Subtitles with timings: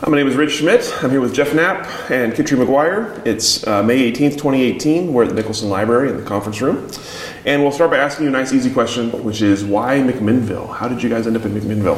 [0.00, 0.92] Hi, my name is Rich Schmidt.
[1.02, 3.26] I'm here with Jeff Knapp and Kitri McGuire.
[3.26, 5.10] It's uh, May 18th, 2018.
[5.10, 6.90] We're at the Nicholson Library in the conference room.
[7.46, 10.76] And we'll start by asking you a nice, easy question, which is why McMinnville?
[10.76, 11.96] How did you guys end up in McMinnville?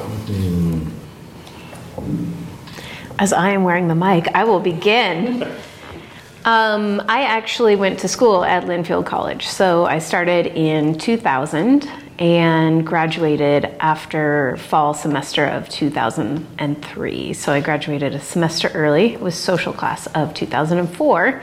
[3.18, 5.50] As I am wearing the mic, I will begin.
[6.44, 9.46] Um, I actually went to school at Linfield College.
[9.48, 17.32] So I started in 2000 and graduated after fall semester of 2003.
[17.32, 19.14] So I graduated a semester early.
[19.14, 21.42] It was social class of 2004.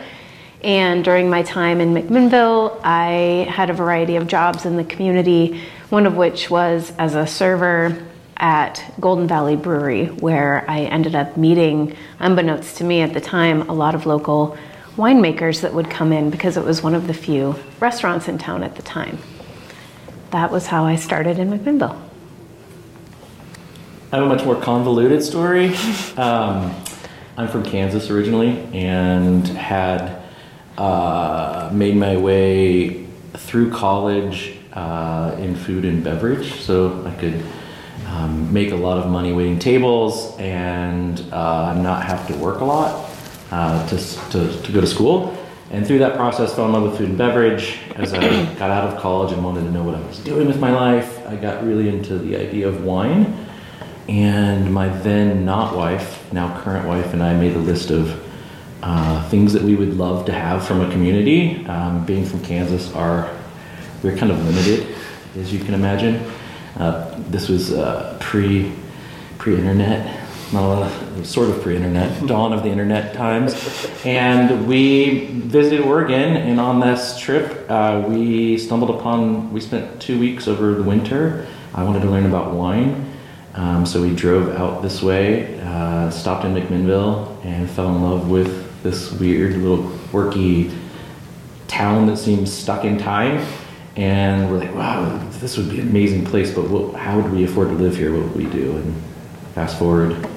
[0.63, 5.61] And during my time in McMinnville, I had a variety of jobs in the community,
[5.89, 11.37] one of which was as a server at Golden Valley Brewery, where I ended up
[11.37, 14.57] meeting, unbeknownst to me at the time, a lot of local
[14.97, 18.63] winemakers that would come in because it was one of the few restaurants in town
[18.63, 19.17] at the time
[20.31, 21.99] that was how I started in McMinnville.
[24.11, 25.75] I have a much more convoluted story.
[26.15, 26.73] Um,
[27.37, 30.21] I'm from Kansas originally and had
[30.77, 37.43] uh, made my way through college uh, in food and beverage, so I could
[38.07, 42.65] um, make a lot of money waiting tables and uh, not have to work a
[42.65, 43.09] lot
[43.51, 43.97] uh, to,
[44.31, 45.37] to, to go to school.
[45.71, 47.79] And through that process, fell in love with food and beverage.
[47.95, 48.19] As I
[48.59, 51.25] got out of college and wanted to know what I was doing with my life,
[51.27, 53.47] I got really into the idea of wine.
[54.07, 58.23] And my then not wife, now current wife, and I made a list of
[58.83, 61.65] uh, things that we would love to have from a community.
[61.65, 63.35] Um, being from Kansas, are
[64.03, 64.95] we're kind of limited,
[65.35, 66.31] as you can imagine.
[66.77, 68.71] Uh, this was uh, pre
[69.39, 70.23] pre internet
[71.23, 73.55] sort of pre-internet, dawn of the internet times,
[74.03, 76.35] and we visited Oregon.
[76.35, 79.53] And on this trip, uh, we stumbled upon.
[79.53, 81.47] We spent two weeks over the winter.
[81.73, 83.13] I wanted to learn about wine,
[83.53, 88.29] um, so we drove out this way, uh, stopped in McMinnville, and fell in love
[88.29, 90.71] with this weird little quirky
[91.67, 93.45] town that seems stuck in time.
[93.95, 97.45] And we're like, wow, this would be an amazing place, but what, how would we
[97.45, 98.13] afford to live here?
[98.13, 98.75] What would we do?
[98.77, 99.01] And
[99.53, 100.27] fast forward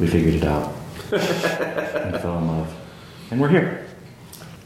[0.00, 0.72] we figured it out
[1.12, 2.74] and fell in love.
[3.30, 3.86] And we're here.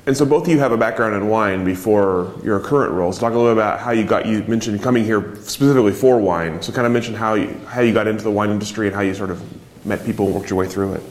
[0.06, 3.18] And so both of you have a background in wine before your current roles.
[3.18, 4.26] Talk a little bit about how you got.
[4.26, 6.60] You mentioned coming here specifically for wine.
[6.62, 9.02] So kind of mention how you how you got into the wine industry and how
[9.02, 9.42] you sort of
[9.86, 11.02] met people, and worked your way through it.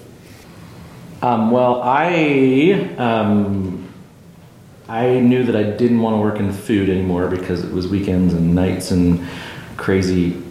[1.23, 3.91] Um, well, I um,
[4.87, 8.35] I knew that I didn't want to work in food anymore because it was weekends
[8.35, 9.27] and nights and
[9.75, 10.42] crazy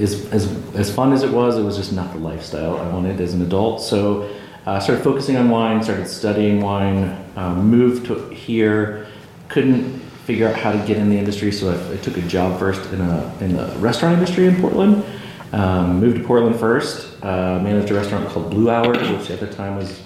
[0.00, 3.20] as, as, as fun as it was, it was just not the lifestyle I wanted
[3.20, 3.82] as an adult.
[3.82, 4.30] So
[4.66, 9.06] I uh, started focusing on wine, started studying wine, um, moved to here,
[9.48, 12.58] couldn't figure out how to get in the industry, so I, I took a job
[12.58, 15.04] first in, a, in the restaurant industry in Portland.
[15.52, 19.52] Um, moved to Portland first, uh, managed a restaurant called Blue Hour, which at the
[19.52, 20.00] time was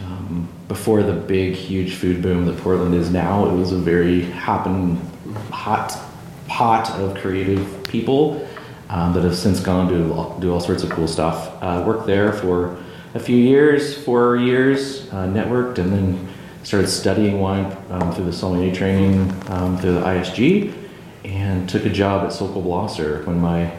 [0.00, 3.46] um, before the big, huge food boom that Portland is now.
[3.50, 4.96] It was a very hopping,
[5.50, 5.98] hot
[6.48, 8.48] pot of creative people
[8.90, 11.56] um, that have since gone to do all sorts of cool stuff.
[11.62, 12.76] Uh, worked there for
[13.14, 16.28] a few years, four years, uh, networked, and then
[16.64, 20.74] started studying wine um, through the sommelier training um, through the ISG,
[21.24, 23.70] and took a job at Sokol Blosser when my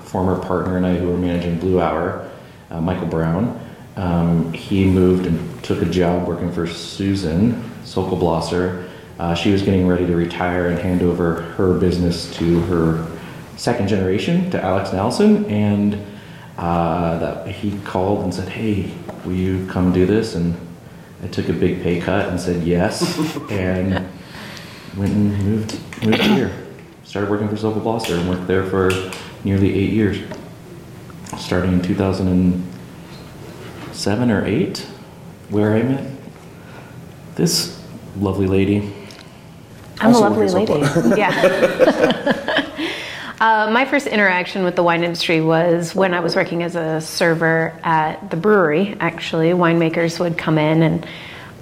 [0.00, 2.30] former partner and I, who were managing Blue Hour,
[2.70, 3.60] uh, Michael Brown,
[3.96, 8.88] um, he moved and took a job working for Susan Sokol Blosser.
[9.18, 13.13] Uh, she was getting ready to retire and hand over her business to her
[13.56, 15.98] second generation to Alex Nelson, and
[16.58, 18.90] uh, that he called and said, "Hey,
[19.24, 20.54] will you come do this?" And
[21.22, 23.18] I took a big pay cut and said yes,
[23.50, 24.08] and
[24.96, 26.50] went and moved moved here.
[27.04, 28.90] Started working for Sokol Blosser and worked there for
[29.44, 30.18] nearly eight years,
[31.38, 34.78] starting in 2007 or eight,
[35.50, 36.10] where I met
[37.36, 37.78] this
[38.18, 38.92] lovely lady.
[40.00, 40.72] I'm also a lovely lady.
[41.16, 42.70] yeah.
[43.44, 46.98] Uh, my first interaction with the wine industry was when I was working as a
[46.98, 48.96] server at the brewery.
[49.00, 51.06] Actually, winemakers would come in, and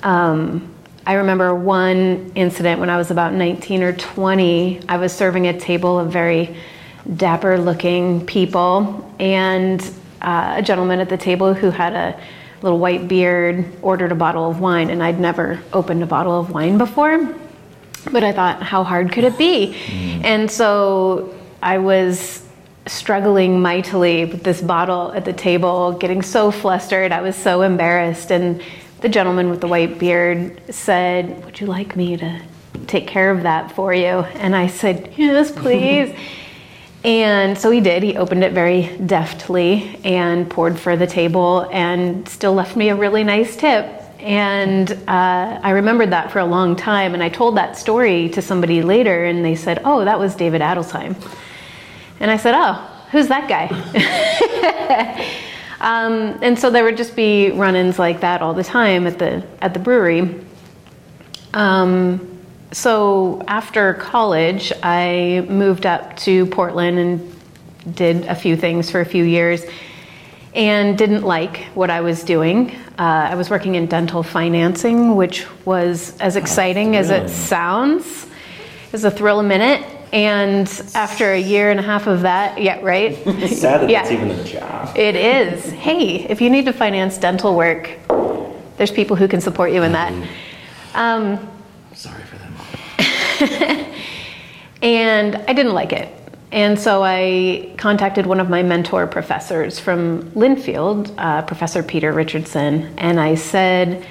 [0.05, 0.73] um,
[1.05, 4.83] I remember one incident when I was about 19 or 20.
[4.89, 6.55] I was serving a table of very
[7.17, 9.83] dapper looking people, and
[10.21, 12.21] uh, a gentleman at the table who had a
[12.63, 16.49] little white beard, ordered a bottle of wine, and I'd never opened a bottle of
[16.51, 17.35] wine before.
[18.13, 19.75] But I thought, how hard could it be?
[20.23, 22.45] And so I was
[22.87, 27.13] struggling mightily with this bottle at the table, getting so flustered.
[27.13, 28.33] I was so embarrassed.
[28.33, 28.61] And
[29.01, 32.43] the gentleman with the white beard said, Would you like me to
[32.89, 34.05] take care of that for you?
[34.05, 36.17] And I said, Yes, please.
[37.05, 38.03] and so he did.
[38.03, 42.97] He opened it very deftly and poured for the table and still left me a
[42.97, 43.87] really nice tip.
[44.19, 47.15] And uh, I remembered that for a long time.
[47.15, 50.61] And I told that story to somebody later, and they said, Oh, that was David
[50.61, 51.17] Adelsheim.
[52.21, 52.75] And I said, Oh,
[53.11, 53.69] who's that guy?
[55.81, 59.19] um, and so there would just be run ins like that all the time at
[59.19, 60.45] the, at the brewery.
[61.55, 62.41] Um,
[62.73, 69.05] so after college, I moved up to Portland and did a few things for a
[69.05, 69.63] few years
[70.55, 72.75] and didn't like what I was doing.
[72.99, 78.27] Uh, I was working in dental financing, which was as exciting as it sounds.
[78.87, 79.85] It was a thrill a minute.
[80.13, 83.19] And after a year and a half of that, yeah, right?
[83.27, 84.03] It's sad that Yeah.
[84.03, 84.97] that's even a job.
[84.97, 85.71] It is.
[85.71, 87.91] Hey, if you need to finance dental work,
[88.77, 90.13] there's people who can support you in that.
[90.95, 91.49] Um,
[91.95, 93.87] Sorry for them.
[94.83, 96.09] and I didn't like it.
[96.51, 102.93] And so I contacted one of my mentor professors from Linfield, uh, Professor Peter Richardson,
[102.99, 104.07] and I said,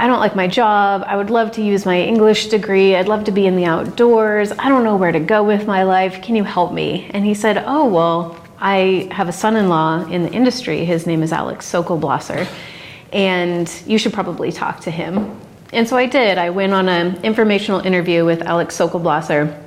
[0.00, 1.02] I don't like my job.
[1.06, 2.94] I would love to use my English degree.
[2.94, 4.52] I'd love to be in the outdoors.
[4.52, 6.22] I don't know where to go with my life.
[6.22, 7.10] Can you help me?
[7.12, 10.84] And he said, Oh, well, I have a son in law in the industry.
[10.84, 12.46] His name is Alex Sokol Blosser,
[13.12, 15.40] and you should probably talk to him.
[15.72, 16.38] And so I did.
[16.38, 19.62] I went on an informational interview with Alex Sokol Blosser.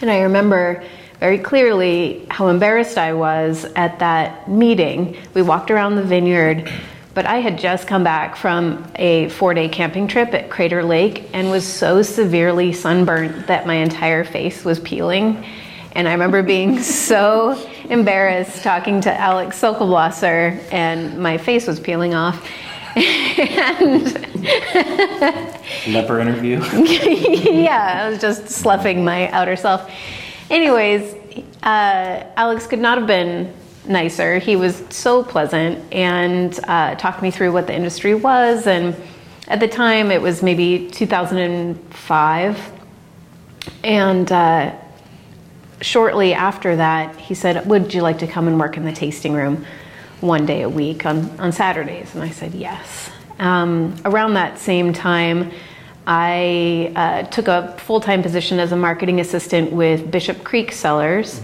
[0.00, 0.84] And I remember
[1.20, 5.16] very clearly how embarrassed I was at that meeting.
[5.32, 6.70] We walked around the vineyard,
[7.14, 11.30] but I had just come back from a four day camping trip at Crater Lake
[11.32, 15.46] and was so severely sunburnt that my entire face was peeling.
[15.92, 17.52] And I remember being so
[17.88, 22.50] embarrassed talking to Alex Sokol Blosser, and my face was peeling off.
[22.96, 24.04] and
[25.88, 26.60] Leper interview.
[27.52, 29.90] yeah, I was just sloughing my outer self.
[30.50, 31.14] Anyways,
[31.62, 33.52] uh, Alex could not have been
[33.86, 34.38] nicer.
[34.38, 38.66] He was so pleasant and uh, talked me through what the industry was.
[38.66, 38.96] And
[39.48, 42.72] at the time, it was maybe 2005.
[43.82, 44.74] And uh,
[45.80, 49.32] shortly after that, he said, Would you like to come and work in the tasting
[49.32, 49.64] room
[50.20, 52.14] one day a week on, on Saturdays?
[52.14, 53.10] And I said, Yes.
[53.38, 55.50] Um, around that same time,
[56.06, 61.40] I uh, took a full time position as a marketing assistant with Bishop Creek Cellars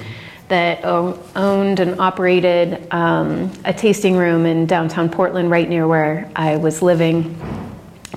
[0.50, 6.56] that owned and operated um, a tasting room in downtown Portland, right near where I
[6.56, 7.38] was living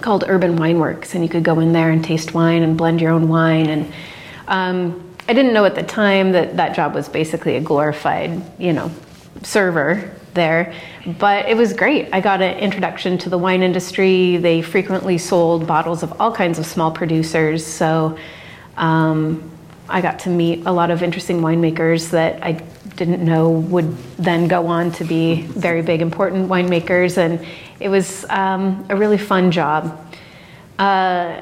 [0.02, 3.00] called Urban Wine Works, and you could go in there and taste wine and blend
[3.00, 3.68] your own wine.
[3.68, 3.94] And
[4.48, 8.74] um, I didn't know at the time that that job was basically a glorified, you
[8.74, 8.92] know,
[9.44, 10.74] server there,
[11.20, 12.10] but it was great.
[12.12, 14.38] I got an introduction to the wine industry.
[14.38, 18.18] They frequently sold bottles of all kinds of small producers, so.
[18.76, 19.53] Um,
[19.90, 22.54] I got to meet a lot of interesting winemakers that I
[22.96, 27.46] didn't know would then go on to be very big, important winemakers, and
[27.80, 30.16] it was um, a really fun job.
[30.80, 31.42] Uh,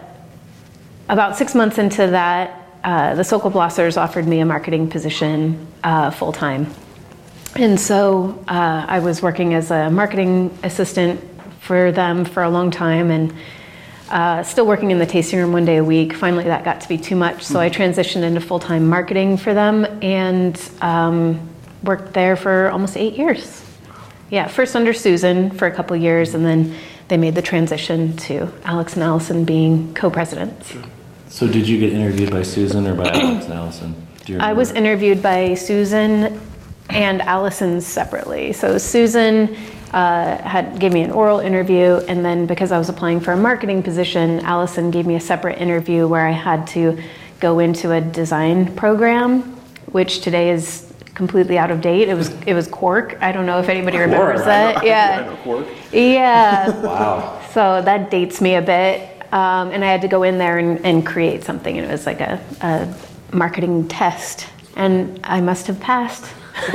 [1.10, 6.10] about six months into that, uh, the Sokol Blossers offered me a marketing position uh,
[6.10, 6.68] full time.
[7.56, 11.22] And so uh, I was working as a marketing assistant
[11.60, 13.34] for them for a long time and
[14.12, 16.14] uh, still working in the tasting room one day a week.
[16.14, 19.54] Finally, that got to be too much, so I transitioned into full time marketing for
[19.54, 21.50] them and um,
[21.82, 23.66] worked there for almost eight years.
[24.30, 26.76] Yeah, first under Susan for a couple years, and then
[27.08, 30.74] they made the transition to Alex and Allison being co presidents.
[31.30, 34.08] So did you get interviewed by Susan or by Alex and Allison?
[34.40, 36.40] I was interviewed by Susan
[36.90, 38.52] and Allison separately.
[38.52, 39.56] So Susan
[39.92, 43.38] uh, had gave me an oral interview, and then because I was applying for a
[43.38, 46.98] marketing position, Allison gave me a separate interview where I had to
[47.40, 49.42] go into a design program,
[49.92, 52.08] which today is completely out of date.
[52.08, 53.18] It was it was Quark.
[53.22, 54.46] I don't know if anybody remembers Quark?
[54.46, 54.78] that.
[54.82, 55.68] I Yeah, know Quark.
[55.92, 56.70] yeah.
[56.82, 57.42] Wow.
[57.54, 59.10] So that dates me a bit.
[59.34, 62.06] Um, and I had to go in there and, and create something, and it was
[62.06, 62.94] like a, a
[63.36, 64.48] marketing test.
[64.76, 66.26] And I must have passed.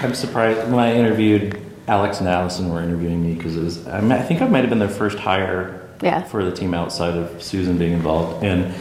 [0.00, 3.98] I'm surprised when I interviewed Alex and Allison were interviewing me because it was I,
[4.16, 6.22] I think I might have been their first hire Yeah.
[6.22, 8.44] for the team outside of Susan being involved.
[8.44, 8.72] And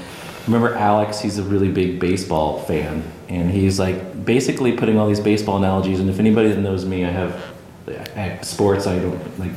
[0.45, 5.19] remember Alex, he's a really big baseball fan, and he's like basically putting all these
[5.19, 5.99] baseball analogies.
[5.99, 7.41] And if anybody that knows me, I have
[8.45, 9.51] sports, I don't like.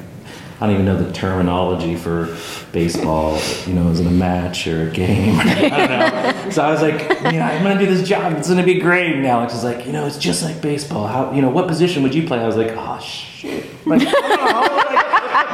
[0.64, 2.34] I don't even know the terminology for
[2.72, 3.38] baseball.
[3.66, 5.38] You know, is it a match or a game?
[5.38, 6.50] I don't know.
[6.52, 8.32] So I was like, you know, I'm gonna do this job.
[8.38, 9.14] It's gonna be great.
[9.14, 11.06] And Alex is like, you know, it's just like baseball.
[11.06, 12.38] How, you know, what position would you play?
[12.38, 13.66] I was like, oh shit.
[13.84, 14.84] I'm like, oh,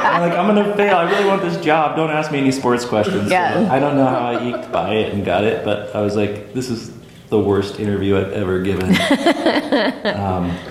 [0.04, 0.94] I'm like, I'm gonna fail.
[0.94, 1.96] I really want this job.
[1.96, 3.32] Don't ask me any sports questions.
[3.32, 3.68] Yeah.
[3.68, 6.54] I don't know how I eked by it and got it, but I was like,
[6.54, 6.92] this is
[7.30, 8.90] the worst interview I've ever given.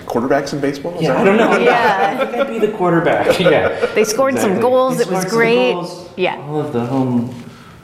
[0.06, 0.94] Quarterbacks in baseball?
[0.96, 1.56] Is Yeah, I don't know.
[1.58, 2.18] Yeah.
[2.20, 3.40] I think I'd be the quarterback.
[3.50, 3.86] Yeah.
[3.94, 4.96] They scored some goals.
[4.96, 5.72] He It was great.
[5.72, 6.36] goals, Yeah.
[6.46, 7.34] All of the home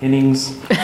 [0.03, 0.55] innings.
[0.69, 0.79] but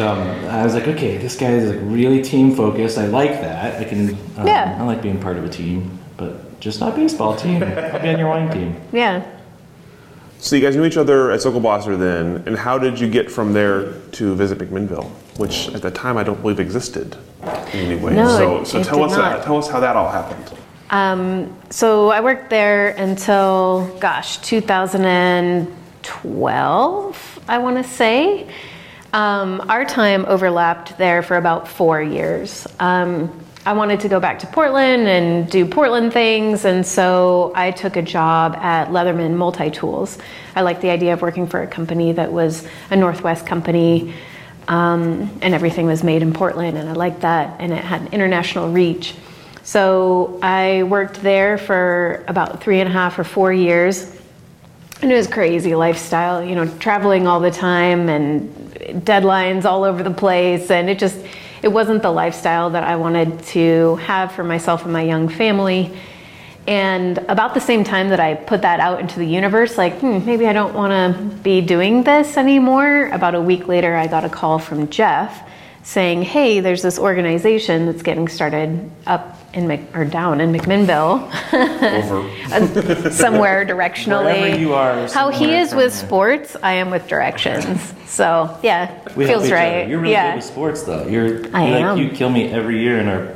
[0.00, 2.98] um, I was like, okay, this guy is like really team focused.
[2.98, 3.80] I like that.
[3.80, 4.10] I can.
[4.36, 4.76] Um, Yeah.
[4.78, 7.62] I like being part of a team, but just not baseball team.
[7.62, 8.76] I'll be on your wine team.
[8.92, 9.22] Yeah.
[10.38, 13.30] So you guys knew each other at Sokol Blosser then, and how did you get
[13.30, 17.96] from there to visit McMinnville, which at the time I don't believe existed in any
[17.96, 18.14] way?
[18.14, 19.42] No, so it- so it tell us not.
[19.44, 20.52] tell us how that all happened.
[21.70, 28.46] So I worked there until, gosh, 2012, I want to say.
[29.12, 32.66] Um, our time overlapped there for about four years.
[32.80, 33.30] Um,
[33.64, 37.96] I wanted to go back to Portland and do Portland things, and so I took
[37.96, 40.18] a job at Leatherman Multi Tools.
[40.54, 44.12] I liked the idea of working for a company that was a Northwest company,
[44.68, 48.70] um, and everything was made in Portland, and I liked that, and it had international
[48.72, 49.14] reach.
[49.66, 54.12] So I worked there for about three and a half or four years.
[55.02, 58.48] And it was crazy lifestyle, you know, traveling all the time and
[59.04, 60.70] deadlines all over the place.
[60.70, 61.18] And it just,
[61.62, 65.92] it wasn't the lifestyle that I wanted to have for myself and my young family.
[66.66, 70.24] And about the same time that I put that out into the universe, like, hmm,
[70.26, 74.24] maybe I don't want to be doing this anymore, about a week later, I got
[74.24, 75.48] a call from Jeff
[75.84, 81.22] saying, hey, there's this organization that's getting started up in Mc, or down in McMinnville,
[82.52, 83.10] Over.
[83.12, 84.24] somewhere directionally.
[84.42, 86.06] Wherever you are, How he is with there.
[86.06, 87.94] sports, I am with directions.
[88.06, 89.54] So yeah, We feels each other.
[89.54, 89.88] right.
[89.88, 90.30] You're really yeah.
[90.32, 91.06] good with sports, though.
[91.06, 91.96] You're, I you're am.
[91.98, 93.32] like you kill me every year in our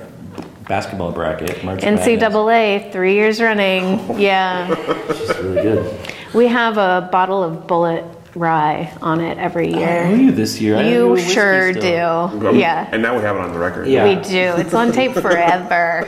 [0.70, 1.62] basketball bracket.
[1.64, 2.06] March Madness.
[2.06, 3.98] NCAA, three years running.
[4.20, 4.68] Yeah.
[5.14, 6.00] She's really good.
[6.32, 10.04] We have a bottle of Bulleit Rye on it every year.
[10.04, 10.24] I know year.
[10.26, 10.80] you this year.
[10.82, 11.80] You You were sure do.
[11.80, 12.54] still.
[12.54, 12.88] Yeah.
[12.92, 13.88] And now we have it on the record.
[13.88, 14.04] Yeah.
[14.04, 14.54] We do.
[14.62, 16.06] It's on tape forever.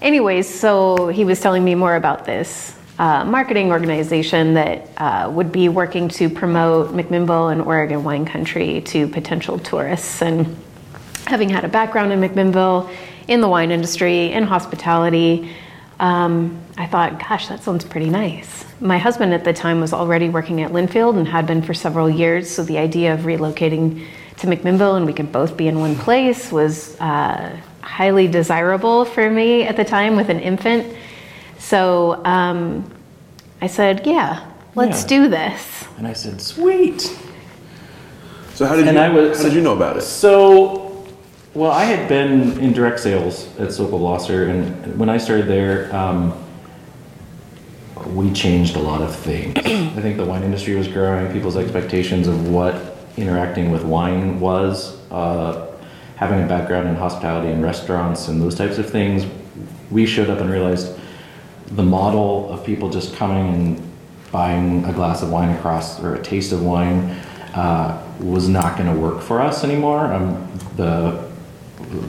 [0.00, 5.50] anyways, so he was telling me more about this uh, marketing organization that uh, would
[5.50, 10.22] be working to promote McMinnville and Oregon wine country to potential tourists.
[10.22, 10.56] And
[11.26, 12.94] having had a background in McMinnville,
[13.26, 15.50] in the wine industry, in hospitality,
[15.98, 18.64] um, I thought, gosh, that sounds pretty nice.
[18.80, 22.08] My husband at the time was already working at Linfield and had been for several
[22.08, 24.06] years, so the idea of relocating
[24.36, 29.28] to McMinnville and we could both be in one place was uh, highly desirable for
[29.28, 30.96] me at the time with an infant.
[31.72, 32.84] So um,
[33.62, 35.08] I said, yeah, let's Yeah.
[35.08, 35.84] do this.
[35.96, 37.00] And I said, sweet.
[38.52, 40.02] So how did And you I was- how did you know about it?
[40.02, 41.06] So,
[41.54, 45.88] well, I had been in direct sales at Sokol Blosser, and when I started there,
[45.96, 46.34] um,
[48.14, 49.56] we changed a lot of things.
[49.56, 52.74] I think the wine industry was growing, people's expectations of what
[53.16, 55.68] interacting with wine was, uh,
[56.16, 59.24] having a background in hospitality and restaurants and those types of things.
[59.90, 60.98] We showed up and realized
[61.68, 63.92] the model of people just coming and
[64.30, 67.10] buying a glass of wine across or a taste of wine
[67.54, 70.12] uh, was not going to work for us anymore.
[70.12, 71.30] Um, the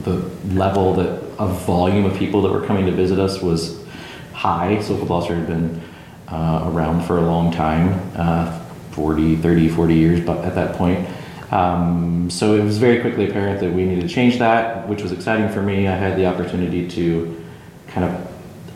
[0.04, 3.84] the level that of volume of people that were coming to visit us was
[4.32, 4.80] high.
[4.80, 5.80] Sokol Blosser had been
[6.28, 8.60] uh, around for a long time, uh,
[8.92, 11.06] 40, 30, 40 years, but at that point.
[11.52, 15.12] Um, so it was very quickly apparent that we needed to change that, which was
[15.12, 15.86] exciting for me.
[15.86, 17.44] I had the opportunity to
[17.88, 18.33] kind of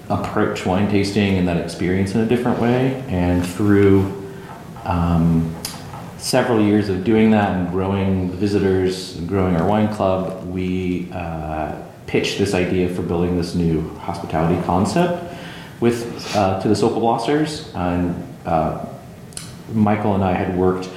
[0.09, 3.03] approach wine tasting and that experience in a different way.
[3.09, 4.13] And through
[4.85, 5.55] um,
[6.17, 11.11] several years of doing that and growing the visitors, and growing our wine club, we
[11.13, 15.35] uh, pitched this idea for building this new hospitality concept
[15.81, 17.75] with uh, to the Sokol Blossers.
[17.75, 18.87] And uh,
[19.73, 20.89] Michael and I had worked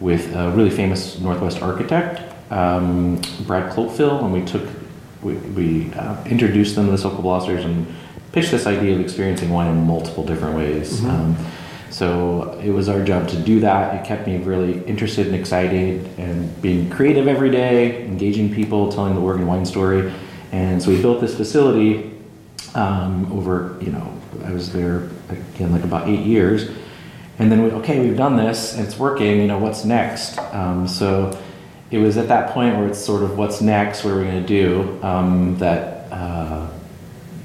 [0.00, 4.66] with a really famous Northwest architect, um, Brad Cloepfil, and we took
[5.22, 7.86] we, we uh, introduced them to the Sokol Blossers and
[8.34, 11.04] pitched this idea of experiencing wine in multiple different ways.
[11.04, 11.36] Um,
[11.90, 13.94] so it was our job to do that.
[13.94, 19.14] It kept me really interested and excited and being creative every day, engaging people, telling
[19.14, 20.12] the Oregon wine story.
[20.50, 22.10] And so we built this facility
[22.74, 24.12] um, over, you know,
[24.44, 26.68] I was there again like about eight years.
[27.38, 30.38] And then we, okay, we've done this it's working, you know, what's next?
[30.52, 31.38] Um, so
[31.92, 34.42] it was at that point where it's sort of what's next, what are we going
[34.42, 36.63] to do, um, that uh,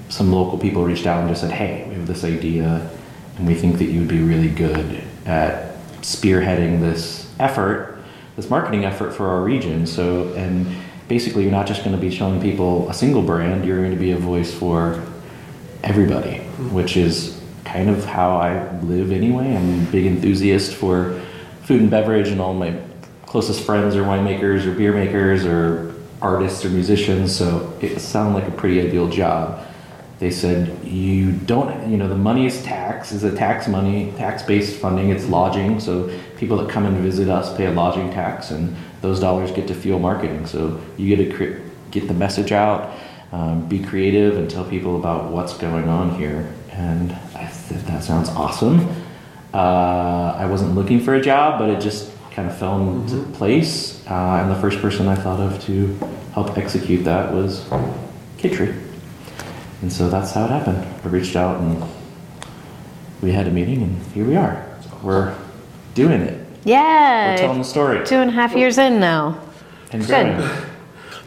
[0.09, 2.89] some local people reached out and just said, hey, we have this idea,
[3.37, 7.97] and we think that you would be really good at spearheading this effort,
[8.35, 9.85] this marketing effort for our region.
[9.85, 10.65] So, and
[11.07, 13.97] basically, you're not just going to be showing people a single brand, you're going to
[13.97, 15.03] be a voice for
[15.83, 16.73] everybody, mm-hmm.
[16.73, 19.55] which is kind of how I live anyway.
[19.55, 21.21] I'm a big enthusiast for
[21.63, 22.79] food and beverage, and all my
[23.27, 28.47] closest friends are winemakers or beer makers or artists or musicians, so it sounded like
[28.47, 29.65] a pretty ideal job.
[30.19, 34.75] They said you don't, you know, the money is tax, is a tax money, tax-based
[34.75, 35.11] funding.
[35.11, 39.21] It's lodging, so people that come and visit us pay a lodging tax, and those
[39.21, 40.45] dollars get to fuel marketing.
[40.45, 41.61] So you get to cre-
[41.91, 42.93] get the message out,
[43.31, 46.53] um, be creative, and tell people about what's going on here.
[46.71, 48.89] And I said that sounds awesome.
[49.53, 54.05] Uh, I wasn't looking for a job, but it just kind of fell into place.
[54.05, 55.97] Uh, and the first person I thought of to
[56.33, 57.63] help execute that was
[58.38, 58.88] Kitri.
[59.81, 60.86] And so that's how it happened.
[61.03, 61.83] I reached out and
[63.21, 64.65] we had a meeting, and here we are.
[65.03, 65.36] We're
[65.93, 66.45] doing it.
[66.65, 67.31] Yeah.
[67.31, 69.39] We're telling the story Two and a half years in now.
[69.91, 70.38] and Good.
[70.38, 70.65] growing.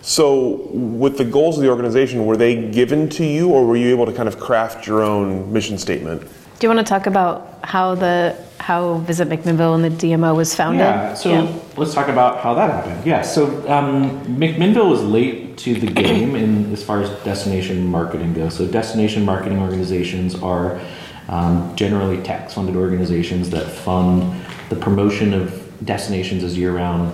[0.04, 3.88] So, with the goals of the organization, were they given to you, or were you
[3.90, 6.22] able to kind of craft your own mission statement?
[6.58, 10.54] Do you want to talk about how the how Visit McMinnville and the DMO was
[10.54, 10.80] founded?
[10.80, 13.06] Yeah, so let's talk about how that happened.
[13.06, 18.32] Yeah, so um, McMinnville was late to the game in as far as destination marketing
[18.34, 18.56] goes.
[18.56, 20.80] So destination marketing organizations are
[21.28, 27.12] um, generally tax-funded organizations that fund the promotion of destinations as year-round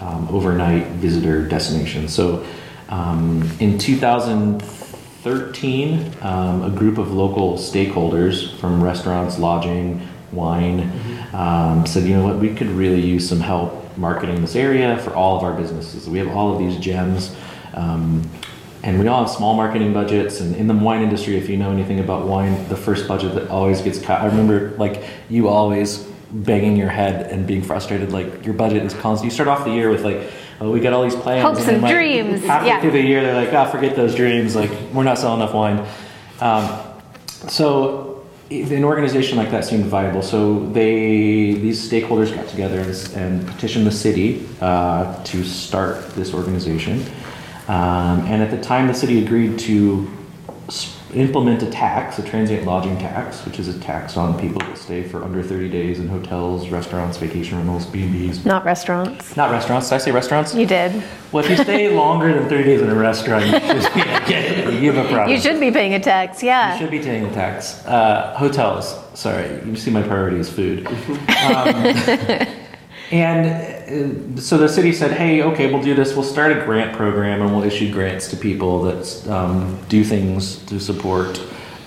[0.00, 2.14] um, overnight visitor destinations.
[2.14, 2.46] So
[2.88, 10.90] um, in 2013, um, a group of local stakeholders from restaurants, lodging, wine
[11.32, 15.14] um, said, you know what, we could really use some help marketing this area for
[15.14, 16.08] all of our businesses.
[16.08, 17.34] We have all of these gems.
[17.74, 18.28] Um,
[18.82, 20.40] and we all have small marketing budgets.
[20.40, 23.48] And in the wine industry, if you know anything about wine, the first budget that
[23.48, 24.22] always gets cut.
[24.22, 25.98] I remember like you always
[26.32, 28.12] banging your head and being frustrated.
[28.12, 29.30] Like your budget is constant.
[29.30, 30.30] You start off the year with like,
[30.60, 31.42] oh, we got all these plans.
[31.42, 32.80] Hopes then, and like, dreams, Halfway yeah.
[32.80, 34.56] through the year, they're like, ah, forget those dreams.
[34.56, 35.86] Like we're not selling enough wine.
[36.40, 36.86] Um,
[37.48, 38.10] so
[38.50, 40.22] an organization like that seemed viable.
[40.22, 46.34] So they these stakeholders got together and, and petitioned the city uh, to start this
[46.34, 47.04] organization.
[47.70, 50.10] Um, and at the time, the city agreed to
[51.14, 55.04] implement a tax, a transient lodging tax, which is a tax on people that stay
[55.04, 58.44] for under 30 days in hotels, restaurants, vacation rentals, B&Bs.
[58.44, 59.36] Not restaurants.
[59.36, 59.88] Not restaurants.
[59.88, 60.52] Did I say restaurants?
[60.52, 61.00] You did.
[61.30, 64.90] Well, if you stay longer than 30 days in a restaurant, you should be, you
[64.90, 65.30] have a problem.
[65.30, 66.42] You should be paying a tax.
[66.42, 66.72] Yeah.
[66.72, 67.86] You should be paying a tax.
[67.86, 68.98] Uh, hotels.
[69.14, 70.88] Sorry, you see my priority is food.
[71.40, 71.74] Um,
[73.12, 73.79] and
[74.36, 76.14] so the city said, "Hey, okay, we'll do this.
[76.14, 80.64] We'll start a grant program, and we'll issue grants to people that um, do things
[80.66, 81.42] to support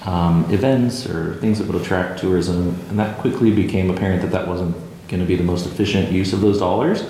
[0.06, 4.48] um, events or things that would attract tourism." And that quickly became apparent that that
[4.48, 4.76] wasn't
[5.08, 7.04] going to be the most efficient use of those dollars.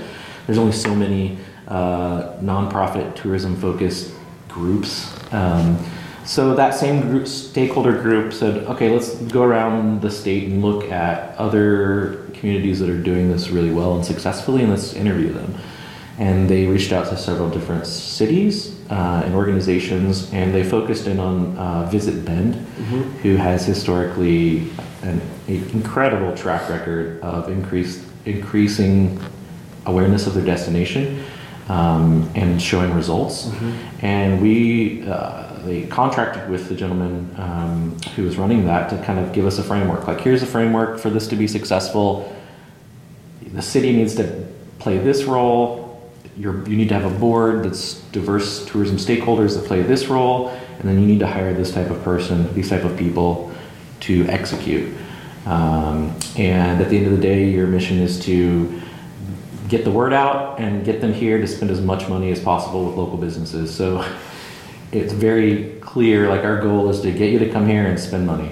[0.46, 4.14] There's only so many uh, nonprofit tourism-focused
[4.50, 5.12] groups.
[5.34, 5.78] Um,
[6.26, 10.90] so that same group, stakeholder group said, okay, let's go around the state and look
[10.92, 15.54] at other communities that are doing this really well and successfully, and let's interview them.
[16.18, 21.20] And they reached out to several different cities uh, and organizations, and they focused in
[21.20, 22.56] on uh, Visit Bend,
[23.24, 24.70] who has historically
[25.02, 29.20] an, an incredible track record of increased, increasing
[29.86, 31.24] awareness of their destination
[31.70, 33.52] um, and showing results.
[34.02, 39.20] And we uh, they contracted with the gentleman um, who was running that to kind
[39.20, 40.08] of give us a framework.
[40.08, 42.36] Like, here's a framework for this to be successful.
[43.54, 44.46] The city needs to
[44.80, 46.12] play this role.
[46.38, 50.50] You're, you need to have a board that's diverse tourism stakeholders that play this role,
[50.50, 53.54] and then you need to hire this type of person, these type of people
[54.02, 54.94] to execute.
[55.46, 58.82] Um, and at the end of the day, your mission is to
[59.74, 62.86] get the word out and get them here to spend as much money as possible
[62.86, 63.74] with local businesses.
[63.74, 64.08] So
[64.92, 68.28] it's very clear like our goal is to get you to come here and spend
[68.28, 68.52] money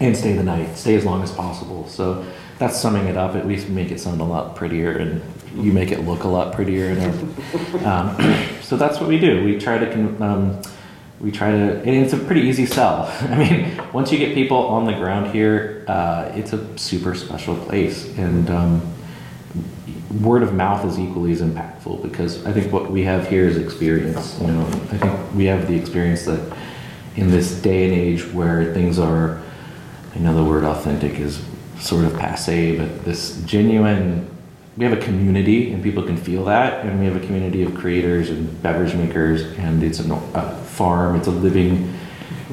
[0.00, 1.86] and stay the night, stay as long as possible.
[1.88, 2.24] So
[2.58, 3.36] that's summing it up.
[3.36, 5.20] At least make it sound a lot prettier and
[5.54, 6.86] you make it look a lot prettier.
[6.86, 8.16] And, um,
[8.62, 9.44] so that's what we do.
[9.44, 10.62] We try to, um,
[11.20, 13.14] we try to, and it's a pretty easy sell.
[13.20, 17.56] I mean, once you get people on the ground here, uh, it's a super special
[17.56, 18.06] place.
[18.16, 18.94] And, um,
[20.20, 23.56] word of mouth is equally as impactful because I think what we have here is
[23.56, 24.40] experience.
[24.40, 26.56] You know, I think we have the experience that
[27.16, 29.40] in this day and age where things are,
[30.14, 31.44] I know the word authentic is
[31.78, 34.28] sort of passe, but this genuine
[34.76, 37.74] we have a community and people can feel that and we have a community of
[37.74, 41.92] creators and beverage makers and it's a, a farm it's a living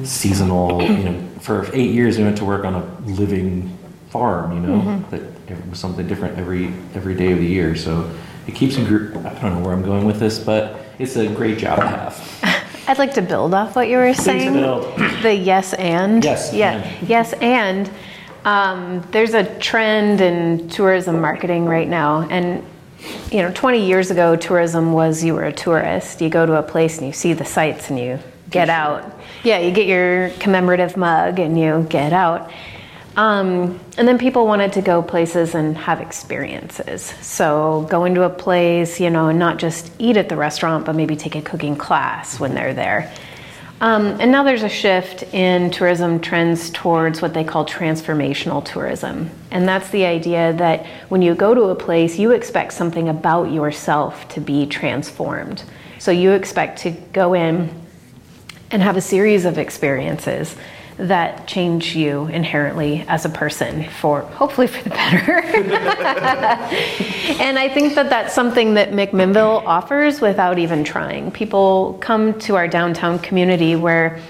[0.02, 3.78] seasonal you know for eight years we went to work on a living
[4.10, 5.10] farm you know mm-hmm.
[5.10, 5.22] that
[5.72, 8.10] something different every every day of the year so
[8.46, 11.58] it keeps you i don't know where i'm going with this but it's a great
[11.58, 14.84] job to have i'd like to build off what you were saying Build.
[15.22, 17.08] the yes and yes yeah and.
[17.08, 17.90] yes and
[18.44, 22.64] um, there's a trend in tourism marketing right now, and
[23.30, 26.20] you know, 20 years ago, tourism was you were a tourist.
[26.20, 28.18] You go to a place and you see the sights and you
[28.50, 29.04] get out.
[29.44, 32.50] Yeah, you get your commemorative mug and you get out.
[33.18, 37.02] Um, and then people wanted to go places and have experiences.
[37.20, 40.94] So going to a place, you know, and not just eat at the restaurant, but
[40.94, 43.12] maybe take a cooking class when they're there.
[43.80, 49.30] Um, and now there's a shift in tourism trends towards what they call transformational tourism.
[49.50, 53.50] And that's the idea that when you go to a place, you expect something about
[53.50, 55.64] yourself to be transformed.
[55.98, 57.68] So you expect to go in
[58.70, 60.54] and have a series of experiences
[60.98, 65.40] that change you inherently as a person for hopefully for the better.
[67.40, 71.30] and I think that that's something that McMinnville offers without even trying.
[71.30, 74.20] People come to our downtown community where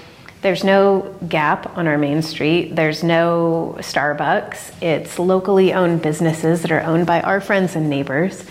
[0.41, 2.75] there's no Gap on our main street.
[2.75, 4.81] There's no Starbucks.
[4.81, 8.45] It's locally owned businesses that are owned by our friends and neighbors.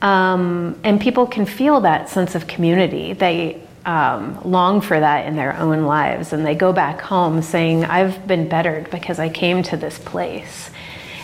[0.00, 3.14] Um, and people can feel that sense of community.
[3.14, 6.32] They um, long for that in their own lives.
[6.32, 10.70] And they go back home saying, I've been bettered because I came to this place.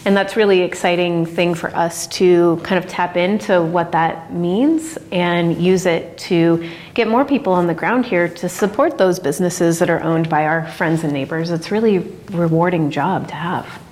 [0.06, 4.98] And that's really exciting thing for us to kind of tap into what that means
[5.10, 9.78] and use it to get more people on the ground here to support those businesses
[9.78, 11.50] that are owned by our friends and neighbors.
[11.50, 12.00] It's really
[12.32, 13.82] rewarding job to have.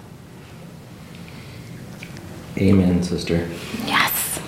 [2.59, 3.48] Amen, sister.
[3.87, 4.38] Yes.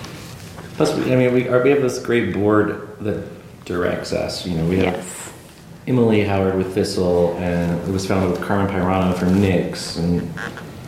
[0.75, 3.27] Plus, I mean, we, are, we have this great board that
[3.65, 4.45] directs us.
[4.45, 5.33] You know, we have yes.
[5.87, 10.21] Emily Howard with Thistle, and it was founded with Carmen Peirano from Nick's, and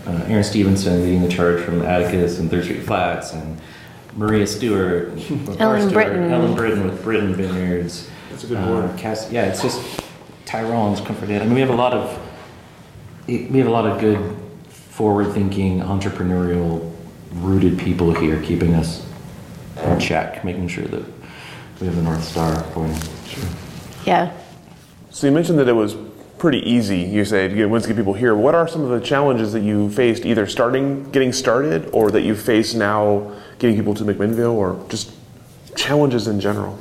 [0.05, 3.59] uh, Aaron Stevenson leading the charge from Atticus and Third Street Flats, and
[4.15, 5.09] Maria Stewart,
[5.59, 8.09] Ellen Stewart, Brittan, Ellen Brittan with Brittan Vineyards.
[8.29, 8.85] That's a good board.
[8.85, 9.81] Uh, Cass, yeah, it's just
[10.45, 11.29] Tyrone's comforted.
[11.31, 11.41] Inn.
[11.41, 12.23] I mean, we have a lot of
[13.27, 14.37] we have a lot of good,
[14.69, 16.93] forward-thinking, entrepreneurial,
[17.33, 19.05] rooted people here, keeping us
[19.83, 21.16] in check, making sure that
[21.79, 22.99] we have the North Star pointing.
[23.25, 23.49] Sure.
[24.05, 24.35] Yeah.
[25.11, 25.95] So you mentioned that it was
[26.37, 26.99] pretty easy.
[26.99, 28.35] You said you know, once you get people here.
[28.35, 32.21] What are some of the challenges that you faced, either starting, getting started, or that
[32.21, 35.11] you face now getting people to McMinnville, or just
[35.75, 36.79] challenges in general?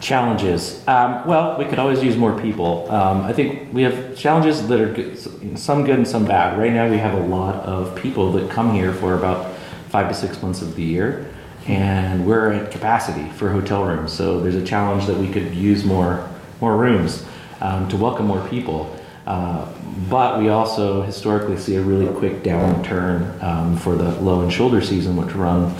[0.00, 0.86] Challenges.
[0.86, 2.90] Um, well, we could always use more people.
[2.90, 5.18] Um, I think we have challenges that are good,
[5.58, 6.58] some good and some bad.
[6.58, 9.54] Right now, we have a lot of people that come here for about
[9.88, 11.32] five to six months of the year
[11.68, 14.12] and we're at capacity for hotel rooms.
[14.12, 16.28] So there's a challenge that we could use more
[16.60, 17.24] more rooms
[17.60, 18.96] um, to welcome more people.
[19.26, 19.68] Uh,
[20.08, 24.80] but we also historically see a really quick downturn um, for the low and shoulder
[24.80, 25.74] season, which run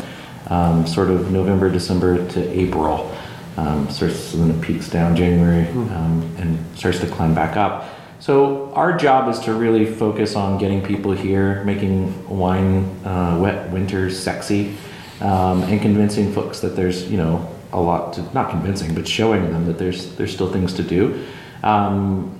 [0.49, 3.14] um, sort of November, December to April.
[3.57, 5.88] Um, starts and then it peaks down January hmm.
[5.90, 7.88] um, and starts to climb back up.
[8.18, 13.70] So our job is to really focus on getting people here, making wine uh, wet
[13.70, 14.77] winters sexy
[15.20, 19.50] um, and convincing folks that there's you know a lot to not convincing but showing
[19.50, 21.24] them that there's there's still things to do.
[21.62, 22.33] Um,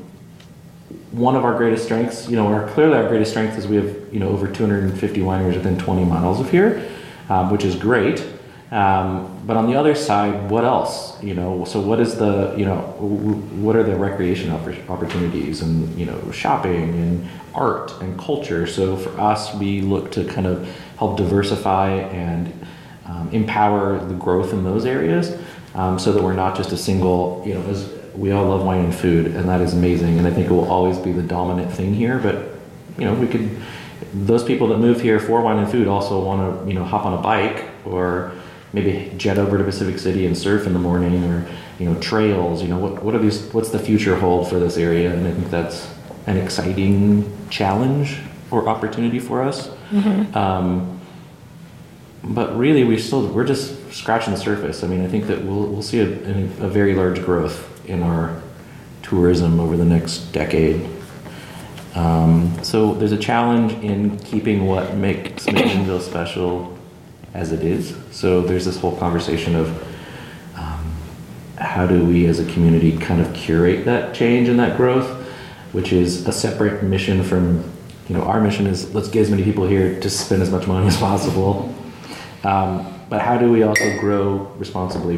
[1.11, 3.97] one of our greatest strengths you know our clearly our greatest strength is we have
[4.13, 6.87] you know over 250 wineries within 20 miles of here
[7.29, 8.25] um, which is great
[8.71, 12.65] um, but on the other side what else you know so what is the you
[12.65, 12.79] know
[13.61, 14.51] what are the recreation
[14.89, 20.25] opportunities and you know shopping and art and culture so for us we look to
[20.25, 22.53] kind of help diversify and
[23.07, 25.39] um, empower the growth in those areas
[25.77, 28.85] um, so that we're not just a single, you know, as we all love wine
[28.87, 30.19] and food, and that is amazing.
[30.19, 32.19] And I think it will always be the dominant thing here.
[32.19, 32.59] But,
[32.99, 33.57] you know, we could,
[34.15, 37.05] those people that move here for wine and food also want to, you know, hop
[37.05, 38.33] on a bike or
[38.77, 42.63] maybe jet over to Pacific City and surf in the morning or, you know, trails.
[42.63, 45.13] You know, what, what are these, what's the future hold for this area?
[45.13, 45.91] And I think that's
[46.27, 48.19] an exciting challenge
[48.51, 49.69] or opportunity for us.
[49.91, 50.37] Mm-hmm.
[50.37, 51.01] Um,
[52.23, 54.85] but really, we still we're just scratching the surface.
[54.85, 58.43] I mean, I think that we'll we'll see a, a very large growth in our
[59.03, 60.91] tourism over the next decade.
[61.95, 66.76] Um, so there's a challenge in keeping what makes McMinnville special
[67.37, 67.95] as it is.
[68.11, 69.69] So there's this whole conversation of
[70.57, 70.97] um,
[71.59, 75.09] how do we as a community kind of curate that change and that growth,
[75.73, 77.63] which is a separate mission from
[78.09, 80.67] you know, our mission is let's get as many people here to spend as much
[80.67, 81.75] money as possible.
[82.45, 85.17] Um, but how do we also grow responsibly?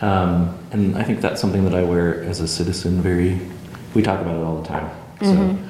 [0.00, 3.02] Um, and I think that's something that I wear as a citizen.
[3.02, 3.40] Very,
[3.94, 4.90] we talk about it all the time.
[5.18, 5.68] Mm-hmm.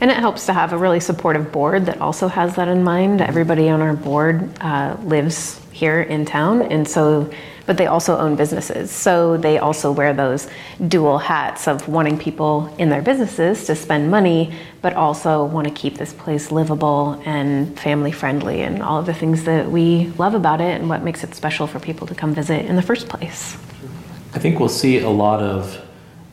[0.00, 3.20] And it helps to have a really supportive board that also has that in mind.
[3.20, 7.30] Everybody on our board uh, lives here in town, and so
[7.68, 8.90] but they also own businesses.
[8.90, 10.48] So they also wear those
[10.88, 15.74] dual hats of wanting people in their businesses to spend money, but also want to
[15.74, 20.34] keep this place livable and family friendly and all of the things that we love
[20.34, 23.06] about it and what makes it special for people to come visit in the first
[23.06, 23.58] place.
[24.32, 25.86] I think we'll see a lot of,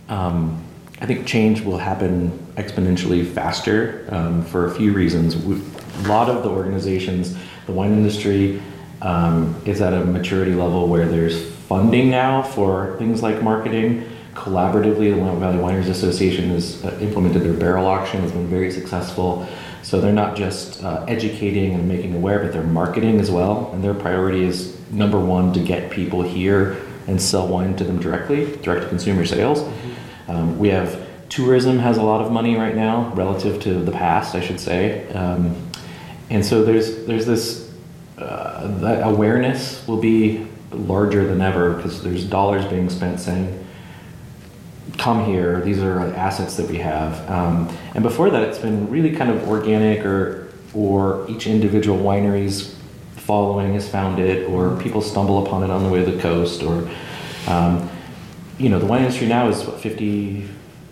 [0.07, 0.63] um,
[1.01, 5.35] I think change will happen exponentially faster um, for a few reasons.
[5.37, 8.61] We, a lot of the organizations, the wine industry,
[9.01, 14.07] um, is at a maturity level where there's funding now for things like marketing.
[14.33, 18.71] Collaboratively, the Willamette Valley Wineries Association has uh, implemented their barrel auction, has been very
[18.71, 19.47] successful.
[19.81, 23.71] So they're not just uh, educating and making aware, but they're marketing as well.
[23.71, 27.99] And their priority is number one to get people here and sell wine to them
[27.99, 29.61] directly, direct to consumer sales.
[29.61, 30.31] Mm-hmm.
[30.31, 34.35] Um, we have tourism has a lot of money right now relative to the past,
[34.35, 35.07] I should say.
[35.13, 35.55] Um,
[36.29, 37.71] and so there's there's this
[38.17, 43.65] uh, awareness will be larger than ever because there's dollars being spent saying,
[44.97, 47.29] come here, these are assets that we have.
[47.29, 52.75] Um, and before that, it's been really kind of organic or, or each individual winery's
[53.15, 56.61] following has found it or people stumble upon it on the way to the coast
[56.63, 56.89] or,
[57.47, 57.89] um,
[58.59, 60.47] you know, the wine industry now is what, 50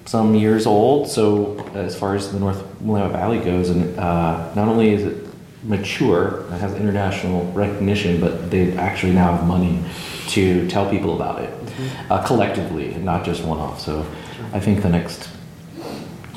[0.06, 1.08] some years old.
[1.08, 5.28] So as far as the North Willamette Valley goes, and uh, not only is it
[5.64, 9.84] mature, it has international recognition, but they actually now have money
[10.30, 12.12] to tell people about it mm-hmm.
[12.12, 13.80] uh, collectively, not just one off.
[13.80, 14.06] So
[14.52, 15.30] I think the next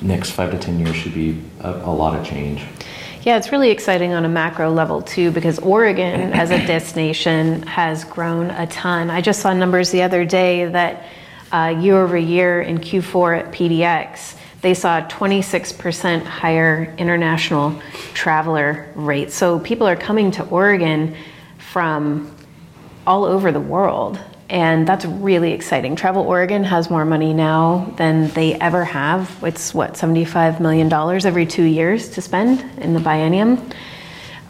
[0.02, 2.62] next five to ten years should be a, a lot of change.
[3.22, 8.04] Yeah, it's really exciting on a macro level too because Oregon as a destination has
[8.04, 9.10] grown a ton.
[9.10, 11.06] I just saw numbers the other day that
[11.52, 17.80] uh, year over year in Q4 at PDX, they saw a 26% higher international
[18.14, 19.30] traveler rate.
[19.30, 21.14] So people are coming to Oregon
[21.58, 22.34] from
[23.06, 24.18] all over the world.
[24.48, 25.96] And that's really exciting.
[25.96, 29.36] Travel Oregon has more money now than they ever have.
[29.42, 33.72] It's what, $75 million every two years to spend in the biennium.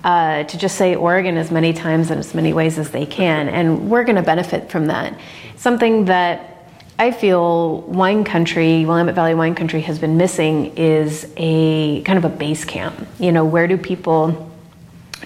[0.05, 3.49] Uh, to just say Oregon as many times and as many ways as they can.
[3.49, 5.19] And we're going to benefit from that.
[5.57, 6.56] Something that
[6.99, 12.25] I feel wine country, Willamette Valley wine country has been missing is a kind of
[12.25, 13.07] a base camp.
[13.19, 14.51] You know, where do people,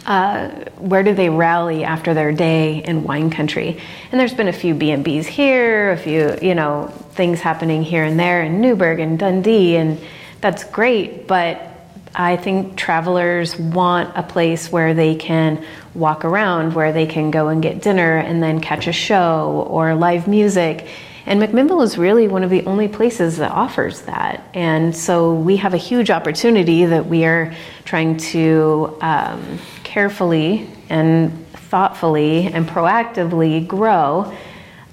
[0.04, 3.80] uh, where do they rally after their day in wine country?
[4.10, 8.18] And there's been a few B&Bs here, a few, you know, things happening here and
[8.18, 10.00] there in Newberg and Dundee, and
[10.40, 11.68] that's great, but
[12.16, 17.46] I think travelers want a place where they can walk around, where they can go
[17.46, 20.88] and get dinner and then catch a show or live music
[21.30, 24.42] and McMinnville is really one of the only places that offers that.
[24.52, 31.46] And so we have a huge opportunity that we are trying to um, carefully and
[31.52, 34.36] thoughtfully and proactively grow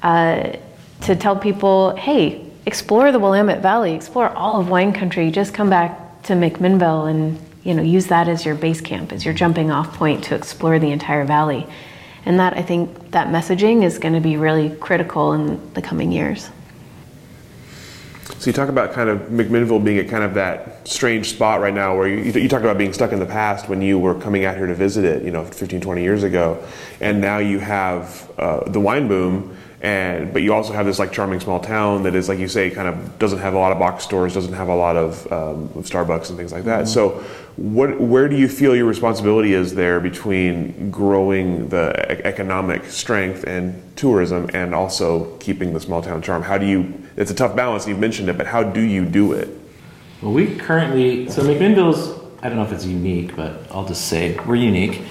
[0.04, 0.54] uh,
[1.02, 5.72] to tell people hey, explore the Willamette Valley, explore all of wine country, just come
[5.72, 9.72] back to McMinnville and you know, use that as your base camp, as your jumping
[9.72, 11.66] off point to explore the entire valley.
[12.28, 16.12] And that I think that messaging is going to be really critical in the coming
[16.12, 16.50] years.
[18.40, 21.74] So you talk about kind of McMinnville being at kind of that strange spot right
[21.74, 24.44] now where you, you talked about being stuck in the past when you were coming
[24.44, 26.62] out here to visit it, you know, 15, 20 years ago.
[27.00, 31.12] And now you have uh, the wine boom and but you also have this like
[31.12, 33.78] charming small town that is like you say kind of doesn't have a lot of
[33.78, 36.94] box stores doesn't have a lot of, um, of starbucks and things like that mm-hmm.
[36.94, 37.10] so
[37.58, 43.44] what where do you feel your responsibility is there between growing the e- economic strength
[43.44, 47.56] and tourism and also keeping the small town charm how do you it's a tough
[47.56, 49.50] balance you've mentioned it but how do you do it
[50.24, 54.38] well we currently so mcminnville's I don't know if it's unique, but I'll just say
[54.46, 55.02] we're unique.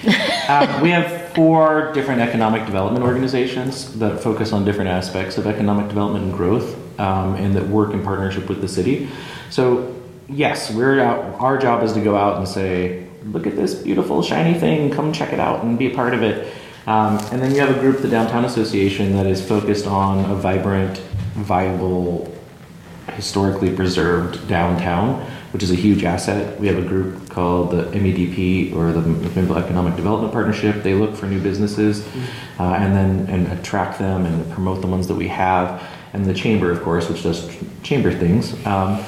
[0.48, 5.86] uh, we have four different economic development organizations that focus on different aspects of economic
[5.86, 9.06] development and growth, um, and that work in partnership with the city.
[9.50, 9.94] So,
[10.30, 14.22] yes, we're out, our job is to go out and say, "Look at this beautiful
[14.22, 14.90] shiny thing!
[14.90, 16.54] Come check it out and be a part of it."
[16.86, 20.34] Um, and then you have a group, the Downtown Association, that is focused on a
[20.34, 20.98] vibrant,
[21.34, 22.32] viable,
[23.12, 25.22] historically preserved downtown
[25.56, 26.60] which is a huge asset.
[26.60, 30.82] We have a group called the MEDP or the McMinnville Economic Development Partnership.
[30.82, 32.62] They look for new businesses mm-hmm.
[32.62, 35.82] uh, and then and attract them and promote the ones that we have.
[36.12, 37.50] And the chamber, of course, which does
[37.82, 38.52] chamber things.
[38.66, 39.02] Um,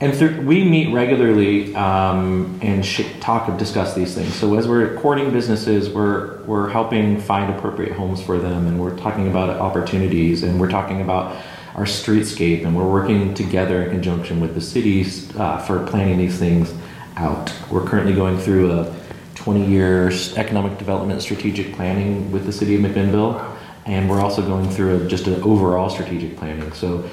[0.00, 4.32] and through, we meet regularly um, and sh- talk and discuss these things.
[4.32, 8.96] So as we're courting businesses, we're we're helping find appropriate homes for them, and we're
[8.96, 11.36] talking about opportunities, and we're talking about
[11.74, 16.38] our streetscape, and we're working together in conjunction with the cities uh, for planning these
[16.38, 16.74] things
[17.16, 17.52] out.
[17.70, 18.94] We're currently going through a
[19.34, 23.56] 20-year economic development strategic planning with the city of McMinnville,
[23.86, 26.72] and we're also going through a, just an overall strategic planning.
[26.72, 27.08] So,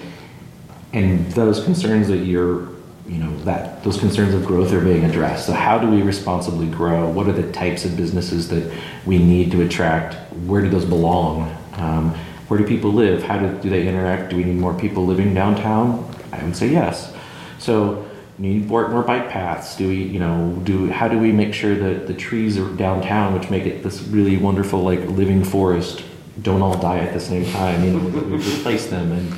[0.93, 2.69] and those concerns that you're
[3.07, 6.67] you know that those concerns of growth are being addressed so how do we responsibly
[6.67, 8.69] grow what are the types of businesses that
[9.05, 10.15] we need to attract
[10.45, 12.13] where do those belong um,
[12.47, 13.23] where do people live?
[13.23, 14.29] How do, do they interact?
[14.29, 16.09] Do we need more people living downtown?
[16.31, 17.13] I would say yes.
[17.59, 18.07] So
[18.37, 19.75] need more, more bike paths.
[19.75, 23.33] Do we you know do how do we make sure that the trees are downtown
[23.33, 26.03] which make it this really wonderful like living forest?
[26.41, 27.83] Don't all die at the same time.
[27.83, 29.11] You know we replace them.
[29.11, 29.33] And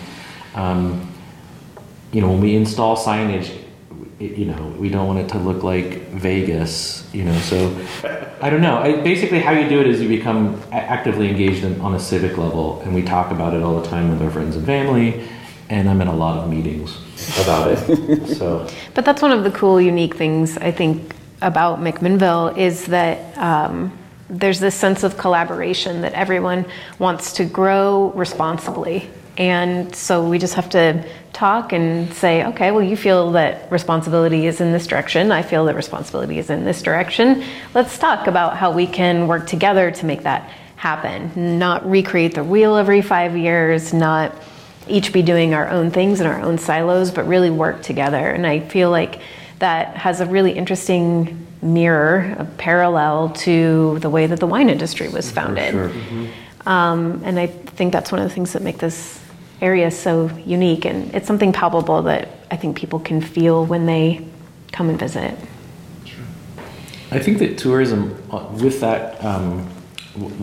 [0.55, 1.09] um,
[2.11, 3.58] you know, when we install signage,
[4.19, 7.37] you know, we don't want it to look like Vegas, you know.
[7.39, 7.75] So
[8.41, 8.77] I don't know.
[8.77, 12.37] I, basically, how you do it is you become actively engaged in, on a civic
[12.37, 15.25] level, and we talk about it all the time with our friends and family.
[15.69, 16.97] And I'm in a lot of meetings
[17.39, 18.27] about it.
[18.37, 23.37] so, but that's one of the cool, unique things I think about McMinnville is that.
[23.37, 23.97] Um,
[24.31, 26.63] there's this sense of collaboration that everyone
[26.99, 31.03] wants to grow responsibly and so we just have to
[31.39, 35.31] talk and say, okay, well, you feel that responsibility is in this direction.
[35.31, 37.45] I feel that responsibility is in this direction.
[37.73, 41.57] Let's talk about how we can work together to make that happen.
[41.57, 44.35] Not recreate the wheel every five years, not
[44.89, 48.29] each be doing our own things in our own silos, but really work together.
[48.29, 49.21] And I feel like
[49.59, 55.07] that has a really interesting mirror, a parallel to the way that the wine industry
[55.07, 55.71] was founded.
[55.71, 55.89] Sure.
[55.89, 56.67] Mm-hmm.
[56.67, 59.18] Um, and I think that's one of the things that make this
[59.61, 63.85] area is so unique and it's something palpable that I think people can feel when
[63.85, 64.25] they
[64.71, 65.37] come and visit.
[67.11, 69.67] I think that tourism, uh, with that, um,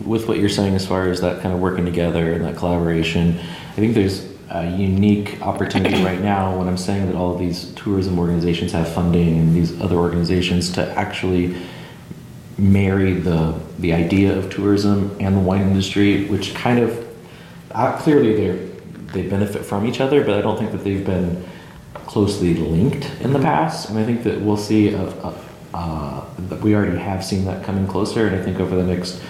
[0.05, 3.39] with what you're saying as far as that kind of working together and that collaboration,
[3.39, 7.73] I think there's a unique opportunity right now when I'm saying that all of these
[7.73, 11.55] tourism organizations have funding and these other organizations to actually
[12.57, 17.07] marry the the idea of tourism and the wine industry, which kind of
[17.71, 18.66] uh, clearly they're
[19.13, 21.45] they benefit from each other, but I don't think that they've been
[21.93, 23.89] closely linked in the past.
[23.89, 25.35] And I think that we'll see a, a,
[25.73, 29.21] uh, that we already have seen that coming closer, and I think over the next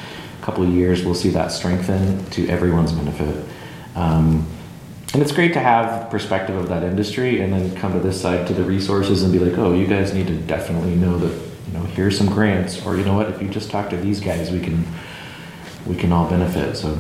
[0.42, 3.46] couple of years we'll see that strengthen to everyone's benefit.
[3.96, 4.48] Um,
[5.14, 8.46] and it's great to have perspective of that industry and then come to this side
[8.48, 11.34] to the resources and be like, oh, you guys need to definitely know that
[11.68, 14.20] you know here's some grants, or you know what, if you just talk to these
[14.20, 14.86] guys, we can
[15.86, 16.76] we can all benefit.
[16.78, 17.00] So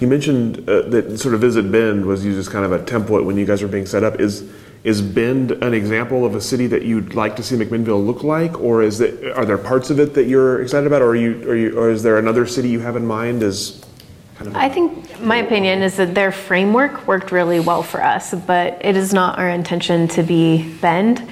[0.00, 3.24] you mentioned uh, that sort of Visit Bend was used as kind of a template
[3.24, 4.20] when you guys were being set up.
[4.20, 4.48] Is
[4.84, 8.60] is Bend an example of a city that you'd like to see McMinnville look like,
[8.60, 11.50] or is it are there parts of it that you're excited about, or are you,
[11.50, 13.84] are you or is there another city you have in mind as
[14.36, 14.56] kind of?
[14.56, 18.96] I think my opinion is that their framework worked really well for us, but it
[18.96, 21.26] is not our intention to be Bend.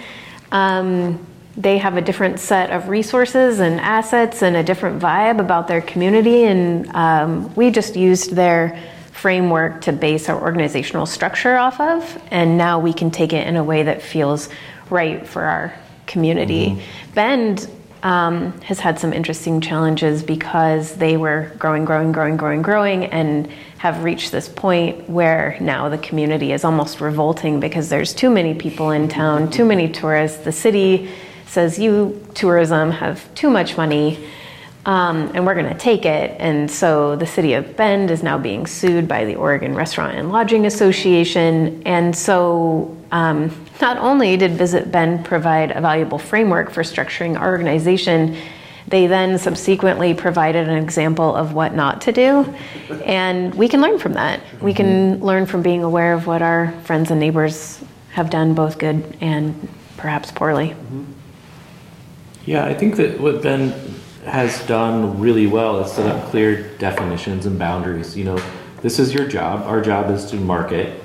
[0.51, 1.25] Um,
[1.57, 5.81] they have a different set of resources and assets and a different vibe about their
[5.81, 6.45] community.
[6.45, 8.81] And um, we just used their
[9.13, 12.23] framework to base our organizational structure off of.
[12.31, 14.49] And now we can take it in a way that feels
[14.91, 15.75] right for our
[16.07, 16.71] community.
[16.71, 17.15] Mm-hmm.
[17.15, 17.71] Bend
[18.03, 23.47] um, has had some interesting challenges because they were growing, growing, growing, growing, growing, and
[23.79, 28.55] have reached this point where now the community is almost revolting because there's too many
[28.55, 30.45] people in town, too many tourists.
[30.45, 31.09] The city
[31.47, 34.29] says, You, tourism, have too much money.
[34.87, 36.37] Um, and we're going to take it.
[36.39, 40.31] And so the city of Bend is now being sued by the Oregon Restaurant and
[40.31, 41.83] Lodging Association.
[41.87, 47.51] And so um, not only did Visit Bend provide a valuable framework for structuring our
[47.51, 48.37] organization,
[48.87, 52.55] they then subsequently provided an example of what not to do.
[53.05, 54.41] And we can learn from that.
[54.61, 58.79] We can learn from being aware of what our friends and neighbors have done, both
[58.79, 60.69] good and perhaps poorly.
[60.69, 61.05] Mm-hmm.
[62.47, 63.73] Yeah, I think that what Bend
[64.27, 68.17] has done really well is set up clear definitions and boundaries.
[68.17, 68.43] You know,
[68.83, 69.63] this is your job.
[69.63, 71.03] Our job is to market.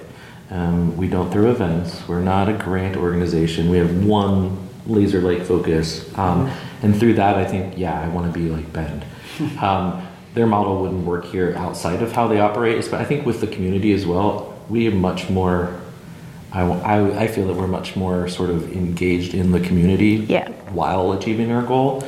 [0.49, 2.07] Um, we don't throw events.
[2.07, 3.69] We're not a grant organization.
[3.69, 6.11] We have one laser like focus.
[6.17, 6.51] Um,
[6.81, 9.05] and through that, I think, yeah, I want to be like Bend.
[9.61, 13.41] Um, their model wouldn't work here outside of how they operate, but I think with
[13.41, 15.79] the community as well, we have much more
[16.51, 20.49] I, I, I, feel that we're much more sort of engaged in the community yeah.
[20.71, 22.03] while achieving our goal.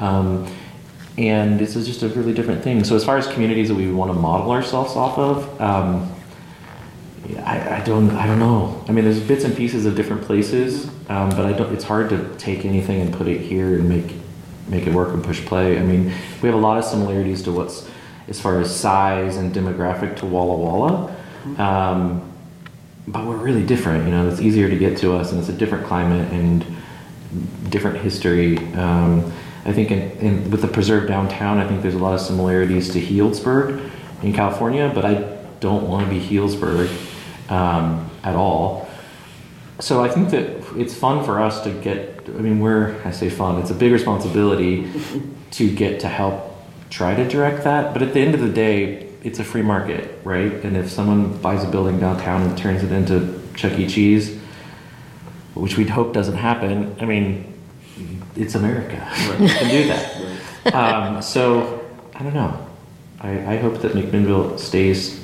[0.00, 0.46] Um,
[1.18, 2.84] and this is just a really different thing.
[2.84, 6.10] So, as far as communities that we want to model ourselves off of, um,
[7.44, 8.82] I, I don't I don't know.
[8.88, 11.72] I mean, there's bits and pieces of different places, um, but I don't.
[11.72, 14.14] It's hard to take anything and put it here and make
[14.68, 15.78] make it work and push play.
[15.78, 16.06] I mean,
[16.40, 17.88] we have a lot of similarities to what's
[18.28, 21.16] as far as size and demographic to Walla Walla,
[21.58, 22.31] um,
[23.12, 24.06] but we're really different.
[24.06, 26.64] You know, it's easier to get to us, and it's a different climate and
[27.68, 28.56] different history.
[28.74, 29.32] Um,
[29.64, 32.90] I think in, in, with the preserved downtown, I think there's a lot of similarities
[32.94, 33.90] to Healdsburg
[34.22, 35.14] in California, but I
[35.60, 36.90] don't want to be Healdsburg
[37.50, 38.88] um, at all.
[39.78, 42.24] So I think that it's fun for us to get.
[42.26, 43.60] I mean, we're I say fun.
[43.60, 44.90] It's a big responsibility
[45.52, 46.56] to get to help
[46.88, 47.92] try to direct that.
[47.92, 50.52] But at the end of the day, it's a free market, right?
[50.64, 53.86] And if someone buys a building downtown and turns it into Chuck E.
[53.86, 54.38] Cheese,
[55.54, 57.52] which we'd hope doesn't happen, I mean,
[58.36, 58.96] it's America.
[59.22, 59.40] Right.
[59.40, 60.74] you can do that.
[60.74, 62.66] Um, so I don't know.
[63.20, 65.22] I, I hope that McMinnville stays.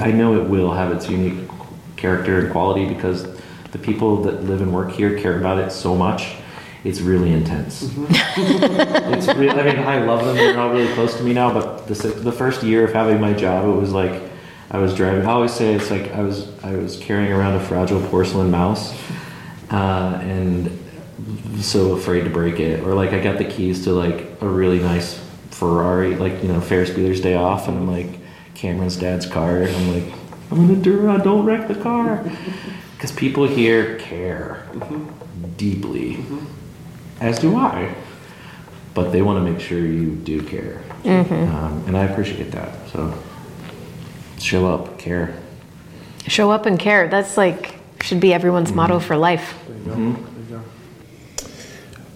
[0.00, 1.48] I know it will have its unique
[1.96, 3.26] character and quality because
[3.72, 6.36] the people that live and work here care about it so much.
[6.84, 7.82] It's really intense.
[7.82, 9.14] Mm-hmm.
[9.14, 10.36] it's really, I mean, I love them.
[10.36, 13.32] They're not really close to me now, but the, the first year of having my
[13.32, 14.22] job, it was like
[14.70, 15.24] I was driving.
[15.24, 18.92] I always say it's like I was I was carrying around a fragile porcelain mouse,
[19.70, 20.70] uh, and
[21.60, 22.80] so afraid to break it.
[22.80, 25.18] Or like I got the keys to like a really nice
[25.50, 28.18] Ferrari, like you know Ferris Bueller's Day Off, and I'm like
[28.54, 29.62] Cameron's dad's car.
[29.62, 30.12] And I'm like
[30.50, 31.24] I'm gonna do it.
[31.24, 32.22] Don't wreck the car,
[32.94, 35.54] because people here care mm-hmm.
[35.56, 36.16] deeply.
[36.16, 36.63] Mm-hmm
[37.24, 37.94] as do I.
[38.94, 40.82] But they want to make sure you do care.
[41.02, 41.34] Mm-hmm.
[41.34, 42.88] Um, and I appreciate that.
[42.90, 43.12] So
[44.38, 45.36] show up, care.
[46.28, 47.08] Show up and care.
[47.08, 48.76] That's like, should be everyone's mm-hmm.
[48.76, 49.54] motto for life.
[49.66, 50.30] Mm-hmm.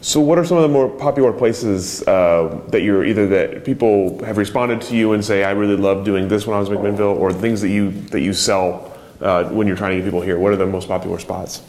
[0.00, 4.24] So, what are some of the more popular places uh, that you're either that people
[4.24, 6.76] have responded to you and say, "I really love doing this when I was in
[6.76, 10.20] McMinnville," or things that you that you sell uh, when you're trying to get people
[10.20, 10.38] here?
[10.38, 11.62] What are the most popular spots?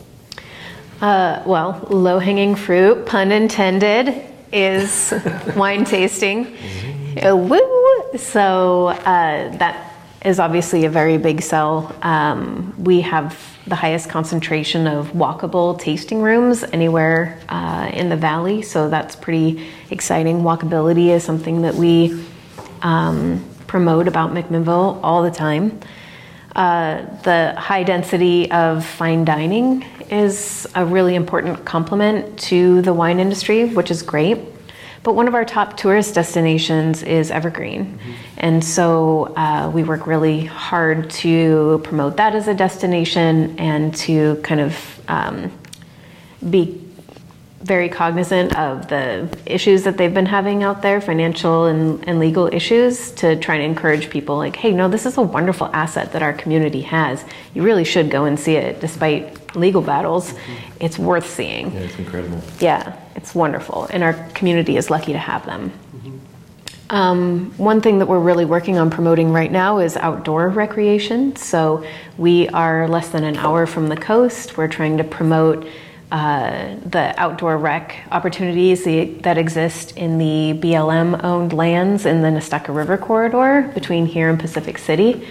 [1.01, 4.21] Uh, well, low hanging fruit, pun intended,
[4.51, 5.13] is
[5.55, 6.57] wine tasting.
[7.25, 8.17] Uh, woo!
[8.17, 9.93] So uh, that
[10.25, 11.95] is obviously a very big sell.
[12.01, 18.61] Um, we have the highest concentration of walkable tasting rooms anywhere uh, in the valley,
[18.61, 20.41] so that's pretty exciting.
[20.41, 22.25] Walkability is something that we
[22.81, 25.79] um, promote about McMinnville all the time.
[26.55, 33.19] Uh, the high density of fine dining is a really important complement to the wine
[33.19, 34.39] industry, which is great.
[35.01, 37.85] But one of our top tourist destinations is Evergreen.
[37.85, 38.11] Mm-hmm.
[38.37, 44.35] And so uh, we work really hard to promote that as a destination and to
[44.43, 45.51] kind of um,
[46.49, 46.85] be
[47.61, 52.47] very cognizant of the issues that they've been having out there, financial and, and legal
[52.53, 56.21] issues, to try and encourage people like, hey, no, this is a wonderful asset that
[56.21, 57.23] our community has.
[57.53, 60.31] You really should go and see it, despite legal battles.
[60.31, 60.77] Mm-hmm.
[60.81, 61.71] It's worth seeing.
[61.71, 62.41] Yeah, it's incredible.
[62.59, 63.87] Yeah, it's wonderful.
[63.91, 65.71] And our community is lucky to have them.
[65.95, 66.17] Mm-hmm.
[66.91, 71.35] Um, one thing that we're really working on promoting right now is outdoor recreation.
[71.35, 71.85] So
[72.17, 74.57] we are less than an hour from the coast.
[74.57, 75.67] We're trying to promote
[76.11, 78.83] uh, the outdoor rec opportunities
[79.21, 84.39] that exist in the BLM owned lands in the Nestucca River corridor between here and
[84.39, 85.27] Pacific City.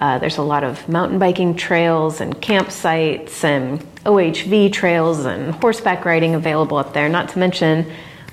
[0.00, 6.04] Uh, there's a lot of mountain biking trails and campsites and OHV trails and horseback
[6.04, 7.90] riding available up there, not to mention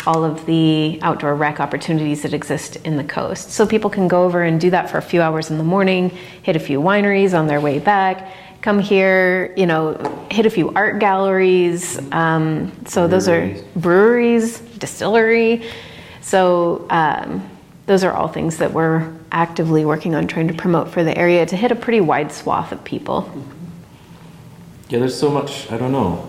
[0.07, 3.51] all of the outdoor rec opportunities that exist in the coast.
[3.51, 6.09] So people can go over and do that for a few hours in the morning,
[6.41, 9.93] hit a few wineries on their way back, come here, you know,
[10.31, 11.99] hit a few art galleries.
[12.11, 15.63] Um, so those are breweries, distillery.
[16.21, 17.47] So um,
[17.85, 21.45] those are all things that we're actively working on trying to promote for the area
[21.45, 23.31] to hit a pretty wide swath of people.
[24.89, 25.71] Yeah, there's so much.
[25.71, 26.27] I don't know.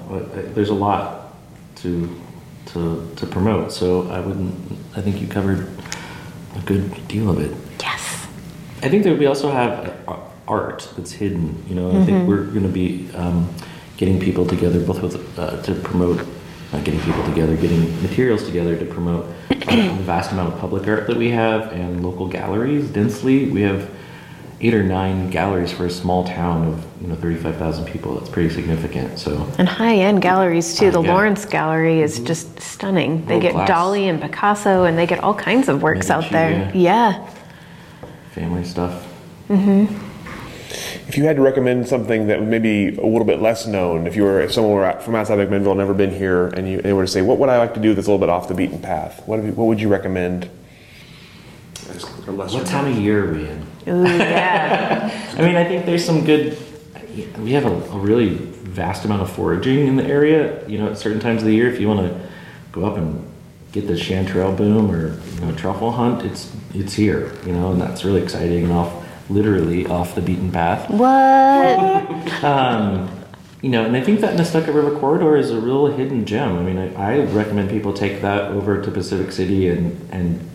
[0.55, 1.35] There's a lot
[1.77, 2.21] to
[2.67, 3.73] to to promote.
[3.73, 4.55] So I wouldn't.
[4.97, 5.69] I think you covered
[6.57, 7.57] a good deal of it.
[7.81, 8.27] Yes.
[8.83, 9.93] I think that we also have
[10.47, 11.65] art that's hidden.
[11.69, 12.03] You know, mm-hmm.
[12.03, 12.29] I think mm-hmm.
[12.29, 13.53] we're going to be um,
[13.97, 16.27] getting people together, both with uh, to promote,
[16.73, 19.33] not getting people together, getting materials together to promote uh,
[19.67, 22.91] the vast amount of public art that we have and local galleries.
[22.91, 23.91] Densely, we have
[24.61, 28.15] eight or nine galleries for a small town of you know 35,000 people.
[28.15, 29.19] That's pretty significant.
[29.19, 30.89] So and high-end galleries too.
[30.89, 31.13] Uh, the yeah.
[31.13, 32.27] Lawrence Gallery is mm-hmm.
[32.27, 33.27] just stunning.
[33.27, 33.71] They World get class.
[33.71, 36.51] Dali and Picasso, and they get all kinds of works Medici, out there.
[36.75, 37.21] Yeah.
[37.21, 37.31] yeah.
[38.31, 39.07] Family stuff.
[39.49, 40.12] Mm-hmm.
[41.09, 44.23] If you had to recommend something that maybe a little bit less known, if you
[44.23, 47.03] were if someone were from outside of McMinnville, never been here, and you they were
[47.03, 48.81] to say, what would I like to do that's a little bit off the beaten
[48.81, 49.23] path?
[49.27, 50.51] What, you, what would you recommend?
[52.25, 53.67] What time of year are we in?
[53.89, 55.35] Ooh, yeah.
[55.39, 56.57] I mean, I think there's some good.
[57.39, 60.67] we have a, a really vast amount of foraging in the area.
[60.69, 62.29] You know, at certain times of the year, if you want to
[62.71, 63.29] go up and
[63.73, 67.33] get the chanterelle boom or you know truffle hunt, it's it's here.
[67.45, 70.89] You know, and that's really exciting and off literally off the beaten path.
[70.91, 72.03] What?
[72.43, 73.09] Um,
[73.61, 76.59] you know, and I think that Nestucca River corridor is a real hidden gem.
[76.59, 80.51] I mean, I, I recommend people take that over to Pacific City and and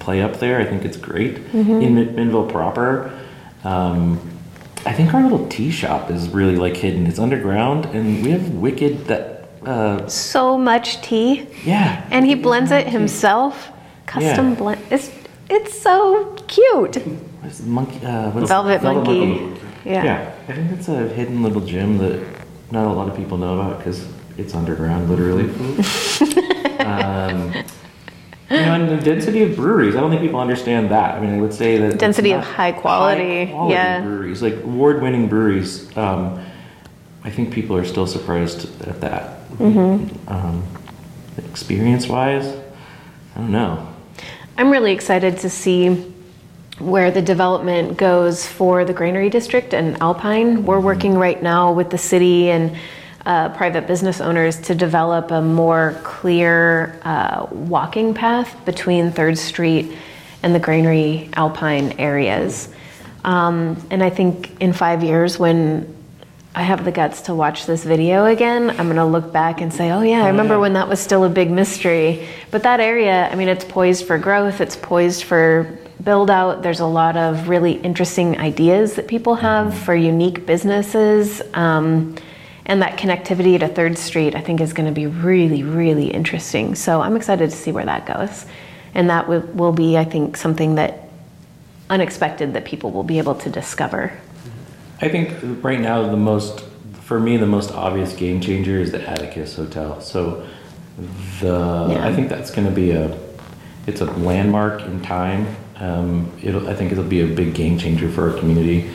[0.00, 0.58] play up there.
[0.58, 3.12] I think it's great in Minville proper.
[3.62, 4.18] Um,
[4.84, 7.06] I think our little tea shop is really like hidden.
[7.06, 9.48] It's underground, and we have wicked that.
[9.64, 11.46] Uh, so much tea.
[11.64, 13.70] yeah, And he blends it himself.
[14.06, 14.54] Custom Yeah.
[14.58, 14.80] blend.
[14.90, 15.12] It's
[15.48, 16.96] it's so cute.
[17.40, 18.04] What's the monkey?
[18.04, 19.58] Uh, what's Velvet monkey.
[19.84, 20.04] Yeah.
[20.04, 22.22] Yeah, I think it's a hidden little gem that
[22.70, 25.44] not a lot of people know about because it's underground, literally.
[26.80, 27.52] um,
[28.50, 31.14] you know, and the density of breweries, I don't think people understand that.
[31.14, 34.02] I mean, I would say that Density of high quality, high-quality yeah.
[34.02, 35.96] breweries, like award-winning breweries.
[35.96, 36.44] Um,
[37.22, 39.48] I think people are still surprised at that.
[39.52, 40.28] Mm-hmm.
[40.28, 40.66] Um,
[41.38, 43.86] experience-wise, I don't know.
[44.58, 46.09] I'm really excited to see
[46.80, 50.64] where the development goes for the Granary District and Alpine.
[50.64, 52.76] We're working right now with the city and
[53.26, 59.92] uh, private business owners to develop a more clear uh, walking path between Third Street
[60.42, 62.70] and the Granary Alpine areas.
[63.24, 65.94] Um, and I think in five years, when
[66.54, 69.90] I have the guts to watch this video again, I'm gonna look back and say,
[69.90, 72.26] oh yeah, I remember when that was still a big mystery.
[72.50, 76.62] But that area, I mean, it's poised for growth, it's poised for build out.
[76.62, 81.42] There's a lot of really interesting ideas that people have for unique businesses.
[81.54, 82.16] Um,
[82.66, 86.74] and that connectivity to Third Street, I think, is gonna be really, really interesting.
[86.74, 88.46] So I'm excited to see where that goes.
[88.94, 91.08] And that will, will be, I think, something that
[91.88, 94.12] unexpected that people will be able to discover.
[95.00, 95.32] I think
[95.64, 96.64] right now the most,
[97.02, 100.00] for me, the most obvious game changer is the Atticus Hotel.
[100.00, 100.46] So
[101.40, 102.06] the, Yeah.
[102.06, 103.18] I think that's going to be a,
[103.86, 105.56] it's a landmark in time.
[105.80, 108.90] Um, it'll, I think it'll be a big game changer for our community.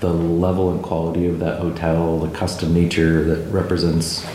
[0.00, 4.26] The level and quality of that hotel, the custom nature that represents,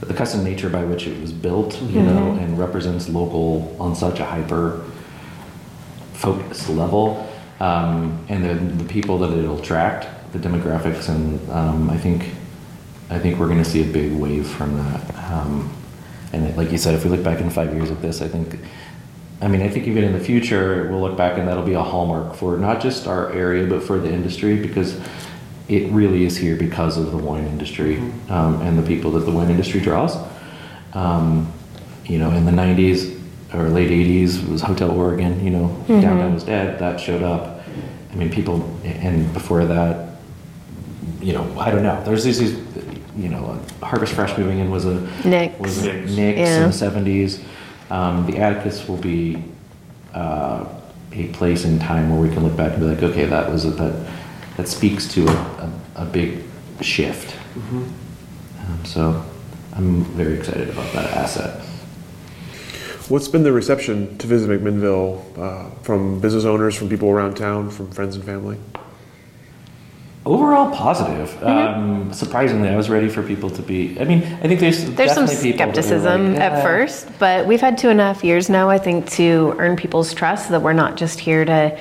[0.00, 4.20] the custom nature by which it was built, you know, and represents local on such
[4.20, 4.82] a hyper
[6.14, 7.28] focus level,
[7.58, 12.30] um, and then the people that it'll attract, the demographics, and um, I think
[13.10, 15.32] I think we're going to see a big wave from that.
[15.32, 15.70] Um,
[16.32, 18.60] and like you said, if we look back in five years at this, I think,
[19.42, 21.82] I mean, I think even in the future, we'll look back and that'll be a
[21.82, 25.00] hallmark for not just our area, but for the industry because
[25.68, 29.30] it really is here because of the wine industry um, and the people that the
[29.30, 30.16] wine industry draws.
[30.92, 31.50] Um,
[32.04, 33.18] you know, in the 90s
[33.54, 37.62] or late 80s was Hotel Oregon, you know, Downtown was dead, that showed up.
[38.12, 40.16] I mean, people, and before that,
[41.20, 42.02] you know, I don't know.
[42.04, 42.58] There's these, these
[43.16, 45.58] you know, Harvest Fresh moving in was a Nick's.
[45.60, 46.16] was a Nick's.
[46.16, 46.56] Nick's Yeah.
[46.64, 47.42] in the '70s.
[47.90, 49.42] Um, the Atticus will be
[50.14, 50.64] uh,
[51.12, 53.64] a place in time where we can look back and be like, okay, that was
[53.64, 54.10] a, that
[54.56, 56.42] that speaks to a, a, a big
[56.80, 57.36] shift.
[58.60, 59.24] Um, so
[59.74, 61.64] I'm very excited about that asset.
[63.08, 67.70] What's been the reception to visit McMinnville uh, from business owners, from people around town,
[67.70, 68.58] from friends and family?
[70.30, 71.28] Overall positive.
[71.30, 71.46] Mm-hmm.
[71.46, 73.98] Um, surprisingly, I was ready for people to be.
[73.98, 77.08] I mean, I think there's There's some definitely people that are skepticism like, at first,
[77.18, 80.50] but we've had two and a half years now, I think, to earn people's trust
[80.50, 81.76] that we're not just here to,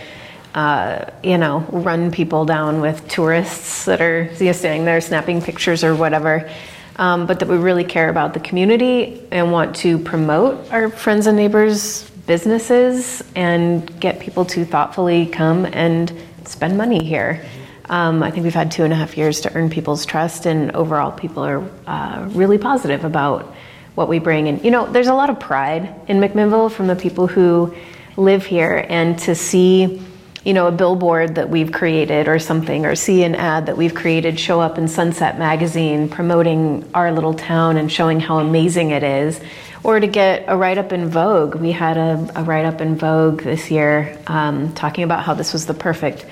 [0.55, 5.43] uh, you know, run people down with tourists that are you know, standing there snapping
[5.43, 6.49] pictures or whatever,
[6.95, 11.27] um, but that we really care about the community and want to promote our friends
[11.27, 16.11] and neighbors' businesses and get people to thoughtfully come and
[16.45, 17.45] spend money here.
[17.89, 20.71] Um, I think we've had two and a half years to earn people's trust, and
[20.75, 23.53] overall, people are uh, really positive about
[23.95, 24.47] what we bring.
[24.47, 27.73] And you know, there's a lot of pride in McMinnville from the people who
[28.15, 30.01] live here, and to see,
[30.43, 33.95] you know, a billboard that we've created or something, or see an ad that we've
[33.95, 39.01] created show up in Sunset Magazine promoting our little town and showing how amazing it
[39.01, 39.41] is,
[39.83, 41.55] or to get a write up in Vogue.
[41.55, 45.53] We had a, a write up in Vogue this year um, talking about how this
[45.53, 46.23] was the perfect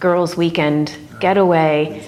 [0.00, 2.02] girls' weekend getaway.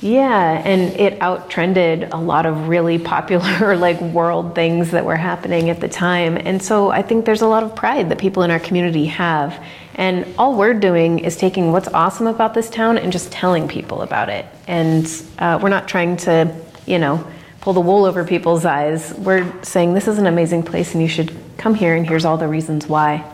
[0.00, 5.70] Yeah, and it outtrended a lot of really popular like world things that were happening
[5.70, 6.36] at the time.
[6.36, 9.58] And so I think there's a lot of pride that people in our community have.
[9.94, 14.02] And all we're doing is taking what's awesome about this town and just telling people
[14.02, 14.44] about it.
[14.66, 15.06] And
[15.38, 16.54] uh, we're not trying to,
[16.84, 17.26] you know,
[17.60, 19.14] pull the wool over people's eyes.
[19.14, 22.36] We're saying this is an amazing place and you should come here and here's all
[22.36, 23.24] the reasons why.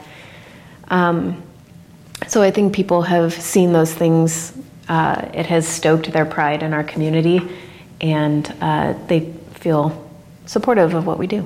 [0.86, 1.42] Um,
[2.31, 4.53] so I think people have seen those things
[4.89, 7.41] uh, it has stoked their pride in our community,
[8.01, 10.09] and uh, they feel
[10.47, 11.43] supportive of what we do.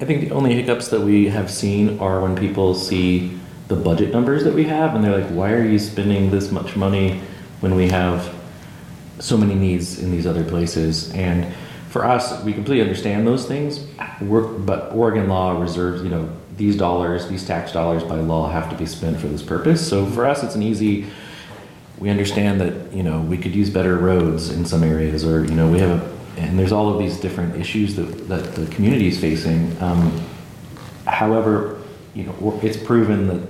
[0.00, 4.12] I think the only hiccups that we have seen are when people see the budget
[4.12, 7.20] numbers that we have and they're like, why are you spending this much money
[7.60, 8.34] when we have
[9.18, 11.10] so many needs in these other places?
[11.12, 11.52] And
[11.88, 13.86] for us, we completely understand those things,
[14.20, 18.70] We're, but Oregon law reserves, you know, these dollars, these tax dollars by law have
[18.70, 19.86] to be spent for this purpose.
[19.86, 21.06] So for us, it's an easy,
[21.98, 25.54] we understand that, you know, we could use better roads in some areas or, you
[25.54, 29.08] know, we have a, and there's all of these different issues that, that the community
[29.08, 29.80] is facing.
[29.82, 30.20] Um,
[31.06, 31.80] however,
[32.14, 33.48] you know, it's proven that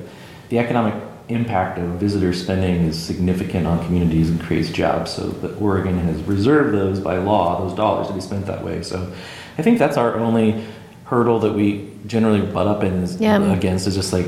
[0.49, 0.95] the economic
[1.29, 5.11] impact of visitor spending is significant on communities and creates jobs.
[5.11, 8.83] So that Oregon has reserved those by law, those dollars to be spent that way.
[8.83, 9.13] So
[9.59, 10.65] I think that's our only
[11.07, 13.53] hurdle that we generally butt up in is, Yeah.
[13.53, 14.27] against is just like,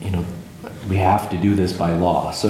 [0.00, 0.24] you know,
[0.88, 2.30] we have to do this by law.
[2.34, 2.48] So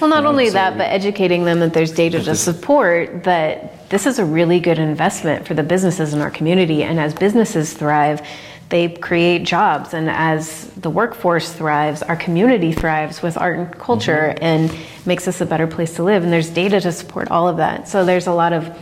[0.00, 2.34] Well, not you know, only so that, we- but educating them that there's data to
[2.34, 6.82] support that this is a really good investment for the businesses in our community.
[6.82, 8.20] And as businesses thrive,
[8.68, 9.94] they create jobs.
[9.94, 14.44] And as the workforce thrives, our community thrives with art and culture mm-hmm.
[14.44, 14.76] and
[15.06, 16.24] makes us a better place to live.
[16.24, 17.88] And there's data to support all of that.
[17.88, 18.76] So there's a lot of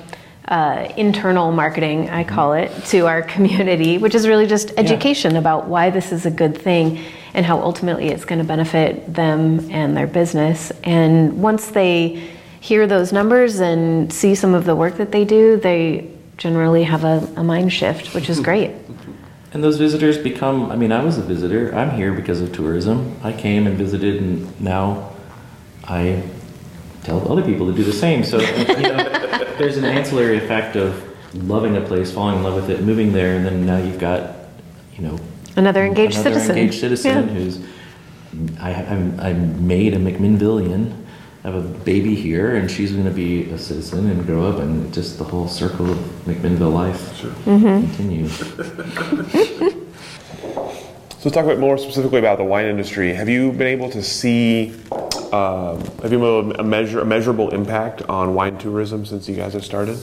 [0.49, 5.67] uh, internal marketing, I call it, to our community, which is really just education about
[5.69, 7.01] why this is a good thing
[7.33, 10.71] and how ultimately it's going to benefit them and their business.
[10.83, 12.31] And once they
[12.61, 17.05] hear those numbers and see some of the work that they do, they generally have
[17.05, 18.71] a, a mind shift, which is great.
[19.53, 21.75] And those visitors become, I mean, I was a visitor.
[21.75, 23.17] I'm here because of tourism.
[23.23, 25.13] I came and visited, and now
[25.85, 26.23] I
[27.05, 28.25] tell other people to do the same.
[28.25, 29.14] So, you know,
[29.59, 31.03] there's an ancillary effect of
[31.35, 34.37] loving a place, falling in love with it, moving there, and then now you've got,
[34.97, 35.19] you know,
[35.57, 36.59] Another engaged another citizen.
[36.59, 37.35] engaged citizen Yeah.
[37.35, 37.61] who's,
[38.61, 40.93] I, I'm, I'm made a McMinnvillian.
[41.45, 44.59] I have a baby here, and she's going to be a citizen and grow up,
[44.59, 47.95] and just the whole circle of McMinnville life mm-hmm.
[47.95, 49.75] continues.
[51.25, 53.15] So let's talk about more specifically about the wine industry.
[53.15, 54.75] Have you been able to see,
[55.35, 59.53] um, have you able to measure a measurable impact on wine tourism since you guys
[59.55, 59.99] have started?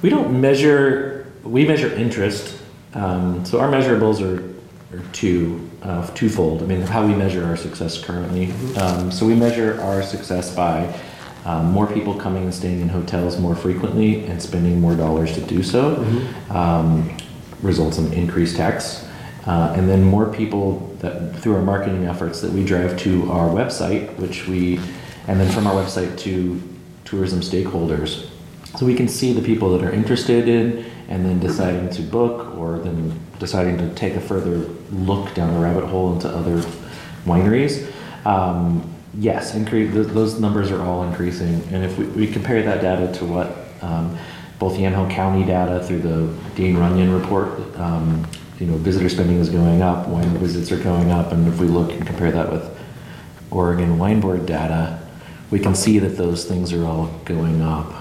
[0.00, 1.30] We don't measure.
[1.42, 2.58] We measure interest.
[2.94, 6.62] Um, so our measurables are, are two, uh, twofold.
[6.62, 8.52] I mean, how we measure our success currently.
[8.76, 10.98] Um, so we measure our success by
[11.44, 15.40] um, more people coming and staying in hotels more frequently and spending more dollars to
[15.40, 16.04] do so.
[16.50, 17.16] Um,
[17.62, 19.06] results in increased tax.
[19.46, 23.48] Uh, and then more people that through our marketing efforts that we drive to our
[23.48, 24.78] website, which we,
[25.26, 26.62] and then from our website to
[27.04, 28.28] tourism stakeholders.
[28.78, 32.56] So we can see the people that are interested in and then deciding to book
[32.56, 34.58] or then deciding to take a further
[34.92, 36.58] look down the rabbit hole into other
[37.26, 37.92] wineries.
[38.24, 38.88] Um,
[39.18, 41.62] yes, increase, th- those numbers are all increasing.
[41.72, 44.16] And if we, we compare that data to what um,
[44.58, 48.26] both Yamhill County data through the Dean Runyan report, um,
[48.58, 51.66] you know, visitor spending is going up, wine visits are going up, and if we
[51.66, 52.78] look and compare that with
[53.50, 55.00] Oregon Wine Board data,
[55.50, 57.92] we can see that those things are all going up.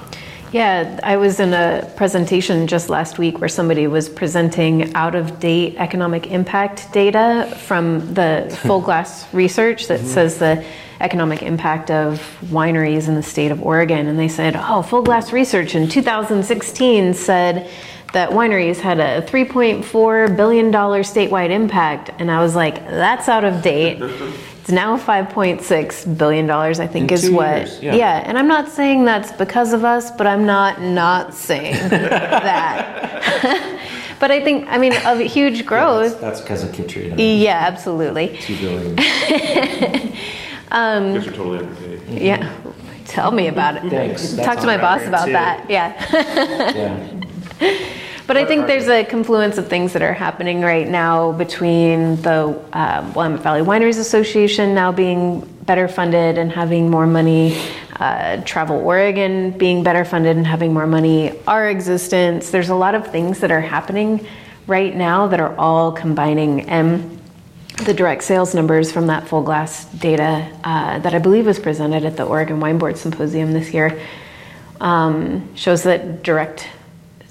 [0.52, 5.40] Yeah, I was in a presentation just last week where somebody was presenting out of
[5.40, 10.10] date economic impact data from the full glass research that mm-hmm.
[10.10, 10.66] says the
[11.00, 14.08] economic impact of wineries in the state of Oregon.
[14.08, 17.70] And they said, oh, full glass research in 2016 said
[18.14, 22.10] that wineries had a $3.4 billion statewide impact.
[22.20, 24.02] And I was like, that's out of date.
[24.62, 27.58] It's now $5.6 billion, I think, In is two what.
[27.58, 27.96] years, yeah.
[27.96, 33.80] yeah, and I'm not saying that's because of us, but I'm not not saying that.
[34.20, 36.22] but I think, I mean, of huge growth.
[36.22, 37.20] That's because of Kittredge.
[37.20, 38.38] Yeah, absolutely.
[38.40, 39.00] Two billion.
[40.72, 42.22] Um, Guess you're totally underpaid.
[42.22, 42.54] Yeah,
[43.06, 43.90] tell me about it.
[43.90, 44.34] Thanks.
[44.34, 45.32] That's Talk to my boss about too.
[45.34, 45.68] that.
[45.72, 45.96] Yeah.
[47.60, 47.98] Yeah.
[48.28, 52.60] But I think there's a confluence of things that are happening right now between the
[52.72, 57.60] uh, Willamette Valley Wineries Association now being better funded and having more money,
[58.00, 62.52] uh, Travel Oregon being better funded and having more money, our existence.
[62.52, 64.26] There's a lot of things that are happening
[64.68, 66.70] right now that are all combining.
[66.70, 67.20] And
[67.86, 72.06] the direct sales numbers from that full glass data uh, that I believe was presented
[72.06, 74.00] at the Oregon Wine Board Symposium this year
[74.80, 76.68] um, shows that direct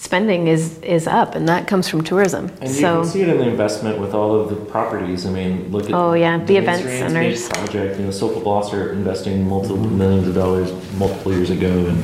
[0.01, 2.51] spending is is up, and that comes from tourism.
[2.61, 5.27] And you can see it in the investment with all of the properties.
[5.27, 7.49] I mean, look at Oh, yeah, the event centers.
[7.49, 7.99] project.
[8.01, 12.03] You know, Blosser investing multiple millions of dollars multiple years ago, and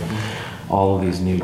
[0.69, 1.41] all of these new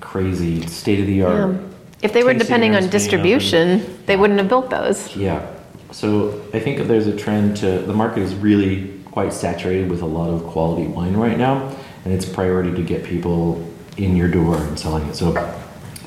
[0.00, 1.50] crazy state of the art.
[1.50, 1.58] yeah.
[2.02, 3.64] if they were depending on distribution,
[4.06, 5.14] they wouldn't have built those.
[5.16, 5.44] Yeah.
[5.90, 10.06] So I think there's a trend to the market is really quite saturated with a
[10.06, 11.54] lot of quality wine right now,
[12.04, 15.16] and it's priority to get people in your door and selling it.
[15.16, 15.32] So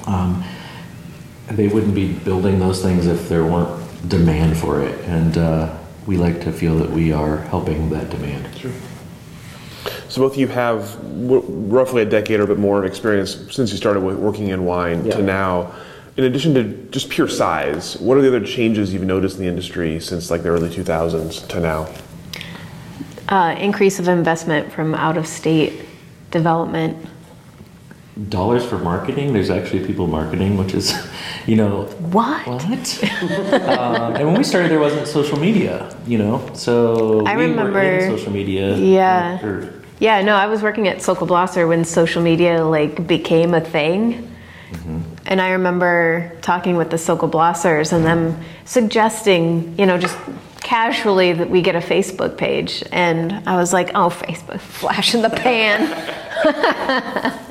[0.05, 0.43] um,
[1.51, 5.75] they wouldn't be building those things if there weren't demand for it, and uh,
[6.07, 8.55] we like to feel that we are helping that demand.
[8.57, 8.71] Sure.
[10.09, 13.47] So both of you have w- roughly a decade or a bit more of experience
[13.51, 15.15] since you started working in wine Yeah.
[15.17, 15.71] to now.
[16.15, 19.49] In addition to just pure size, what are the other changes you've noticed in the
[19.49, 21.87] industry since like the early 2000s to now?
[23.29, 25.85] Uh, increase of investment from out of state
[26.29, 26.95] development.
[28.29, 29.33] Dollars for marketing.
[29.33, 30.93] There's actually people marketing, which is,
[31.47, 32.45] you know, What?
[32.47, 33.03] What?
[33.79, 36.47] um, and when we started, there wasn't social media, you know.
[36.53, 38.75] So I we remember- social media.
[38.77, 39.43] Yeah.
[39.43, 43.61] or- Yeah, no, I was working at Sokol Blosser when social media like became a
[43.61, 44.29] thing.
[45.25, 50.17] And I remember talking with the Sokol Blossers and them suggesting, you know, just
[50.61, 52.83] casually that we get a Facebook page.
[52.91, 55.79] And I was like, oh, Facebook, flash in the pan.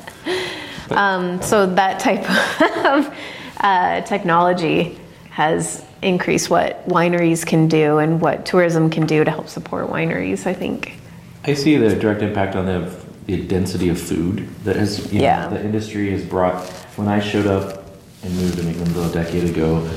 [0.91, 2.21] um, so that type
[2.85, 3.15] of
[3.59, 9.47] uh, technology has increased what wineries can do and what tourism can do to help
[9.47, 10.99] support wineries, I think.
[11.45, 12.93] I see the direct impact on the,
[13.25, 15.47] the density of food that has, you know, Yeah.
[15.47, 16.67] the industry has brought.
[16.97, 17.83] When I showed up
[18.23, 19.89] and moved to McMinnville a decade ago,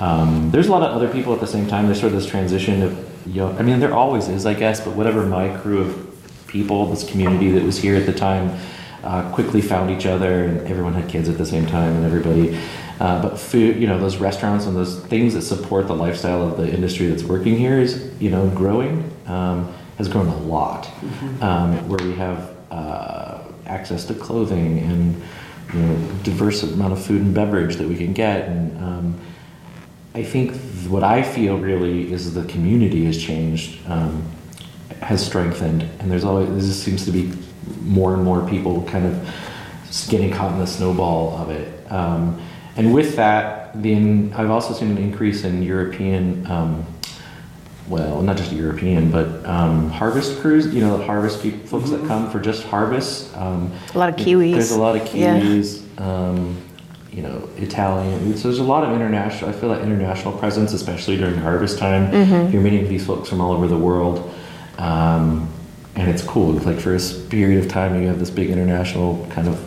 [0.00, 1.86] um, there's a lot of other people at the same time.
[1.86, 2.98] There's sort of this transition of,
[3.38, 7.50] I mean, there always is, I guess, but whatever my crew of people, this community
[7.52, 8.58] that was here at the time,
[9.02, 12.58] uh, quickly found each other, and everyone had kids at the same time, and everybody.
[13.00, 16.56] Uh, but food, you know, those restaurants and those things that support the lifestyle of
[16.56, 19.10] the industry that's working here is, you know, growing.
[19.26, 20.88] Um, has grown a lot,
[21.40, 25.22] um, where we have uh, access to clothing and
[25.72, 29.20] you know diverse amount of food and beverage that we can get, and um,
[30.14, 34.24] I think th- what I feel really is the community has changed, um,
[35.00, 37.32] has strengthened, and there's always this seems to be
[37.82, 41.90] more and more people kind of getting caught in the snowball of it.
[41.90, 42.40] Um,
[42.76, 43.94] and with that, the
[44.34, 46.86] I've also seen an increase in European, um,
[47.88, 50.74] well, not just European, but um, harvest crews.
[50.74, 53.36] You know, the harvest people, folks that come for just harvest.
[53.36, 54.52] Um, A lot of Kiwis.
[54.52, 55.40] There's a lot of Yeah.
[55.40, 56.00] Kiwis.
[56.00, 56.56] Um,
[57.12, 58.34] you know, Italian.
[58.38, 59.50] So there's a lot of international.
[59.50, 62.10] I feel like international presence, especially during harvest time.
[62.10, 62.52] Mm-hmm.
[62.52, 64.32] You're meeting these folks from all over the world,
[64.78, 65.46] um,
[65.94, 66.52] and it's cool.
[66.52, 69.62] Like for a period of time, you have this big international kind of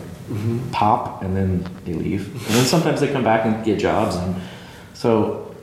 [0.72, 4.34] pop, and then they leave, and then sometimes they come back and get jobs, and
[4.94, 5.54] so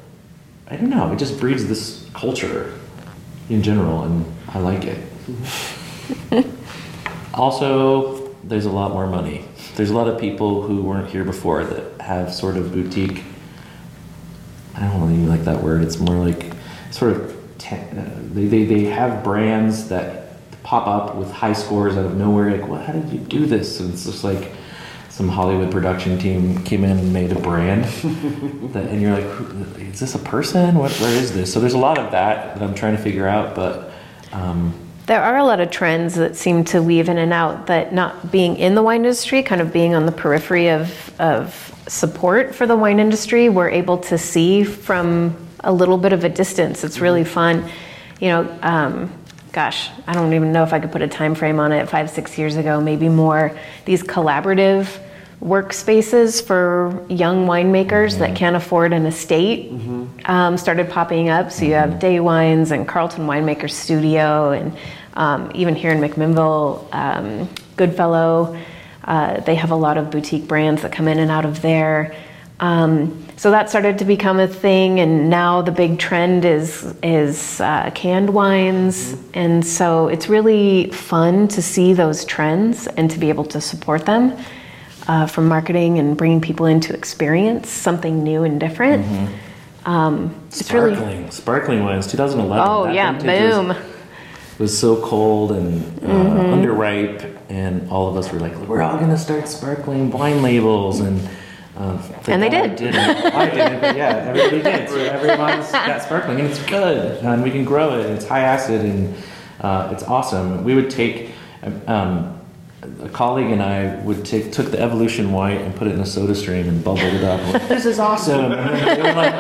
[0.68, 1.12] I don't know.
[1.12, 2.74] It just breeds this culture
[3.50, 4.98] in general, and I like it.
[7.34, 9.46] also, there's a lot more money.
[9.76, 13.24] There's a lot of people who weren't here before that have sort of boutique.
[14.76, 15.84] I don't really like that word.
[15.84, 16.54] It's more like
[16.92, 20.23] sort of te- uh, they, they they have brands that
[20.74, 22.58] pop up with high scores out of nowhere.
[22.58, 23.80] Like, well, How did you do this?
[23.80, 24.52] And it's just like
[25.10, 27.84] some Hollywood production team came in and made a brand,
[28.74, 30.74] that, and you're like, is this a person?
[30.74, 30.92] What?
[30.94, 31.54] Where is this?
[31.54, 33.92] So there's a lot of that that I'm trying to figure out, but.
[34.32, 34.74] Um,
[35.06, 38.32] There are a lot of trends that seem to weave in and out that not
[38.32, 42.66] being in the wine industry, kind of being on the periphery of, of support for
[42.66, 46.84] the wine industry, we're able to see from a little bit of a distance.
[46.84, 47.70] It's really fun.
[48.20, 49.12] You know, um,
[49.54, 52.10] gosh, I don't even know if I could put a time frame on it, five,
[52.10, 55.00] six years ago, maybe more, these collaborative
[55.42, 59.72] workspaces for young winemakers that can't afford an estate
[60.26, 61.52] um, started popping up.
[61.52, 64.76] So you have Day Wines and Carlton Winemaker Studio, and
[65.14, 67.48] um, even here in McMinnville, um,
[67.78, 68.58] Goodfellow.
[69.04, 72.16] Uh, they have a lot of boutique brands that come in and out of there.
[72.60, 77.60] Um, so that started to become a thing, and now the big trend is is
[77.60, 83.28] uh, canned wines, and so it's really fun to see those trends and to be
[83.28, 84.32] able to support them
[85.10, 89.06] uh, from marketing and bringing people in to experience something new and different.
[89.86, 92.66] Um, it's really sparkling, sparkling wines, 2011.
[92.66, 93.94] oh that yeah, vintage was- boom.
[94.58, 96.54] was so cold and uh, Mm-hmm.
[96.54, 101.20] underripe, and all of us were like, "We're all gonna start sparkling wine labels," and
[101.76, 102.72] um, And they did.
[102.72, 102.96] I didn't.
[102.98, 104.90] I didn't, but yeah, everybody did.
[104.90, 108.06] So everyone's got sparkling, and it's good, and we can grow it.
[108.06, 109.16] And it's high acid, and
[109.62, 110.64] uh, it's awesome.
[110.64, 111.32] We would take.
[111.88, 112.40] Um,
[113.02, 116.06] a colleague and I would take took the Evolution White and put it in a
[116.06, 117.40] soda stream and bubbled it up.
[117.54, 118.52] Like, this is awesome.
[118.52, 119.34] And were like,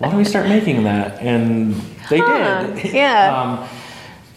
[0.00, 1.20] why don't we start making that?
[1.20, 1.74] And
[2.08, 2.94] they Huh, did.
[2.94, 3.58] yeah.
[3.62, 3.68] um,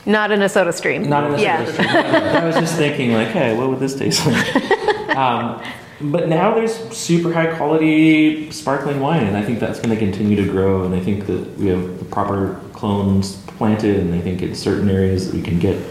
[0.06, 1.08] Not in a soda stream.
[1.08, 1.64] not in the yeah.
[1.66, 1.90] soda stream.
[1.90, 4.56] I was just thinking, like, hey, what would this taste like?
[5.16, 5.64] um,
[6.04, 10.36] but now there's super high quality sparkling wine, and I think that's going to continue
[10.38, 10.84] to grow.
[10.84, 14.90] And I think that we have the proper clones planted, and I think in certain
[14.90, 15.82] areas that we can get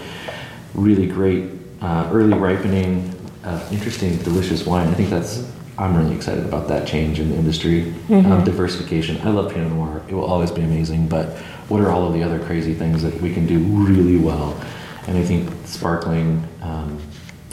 [0.74, 1.50] really great
[1.80, 4.88] uh, early ripening, uh, interesting, delicious wine.
[4.88, 9.18] I think that's I'm really excited about that change in the industry, um, diversification.
[9.26, 11.08] I love Pinot Noir; it will always be amazing.
[11.08, 11.38] But
[11.68, 14.60] what are all of the other crazy things that we can do really well?
[15.06, 17.00] And I think sparkling um,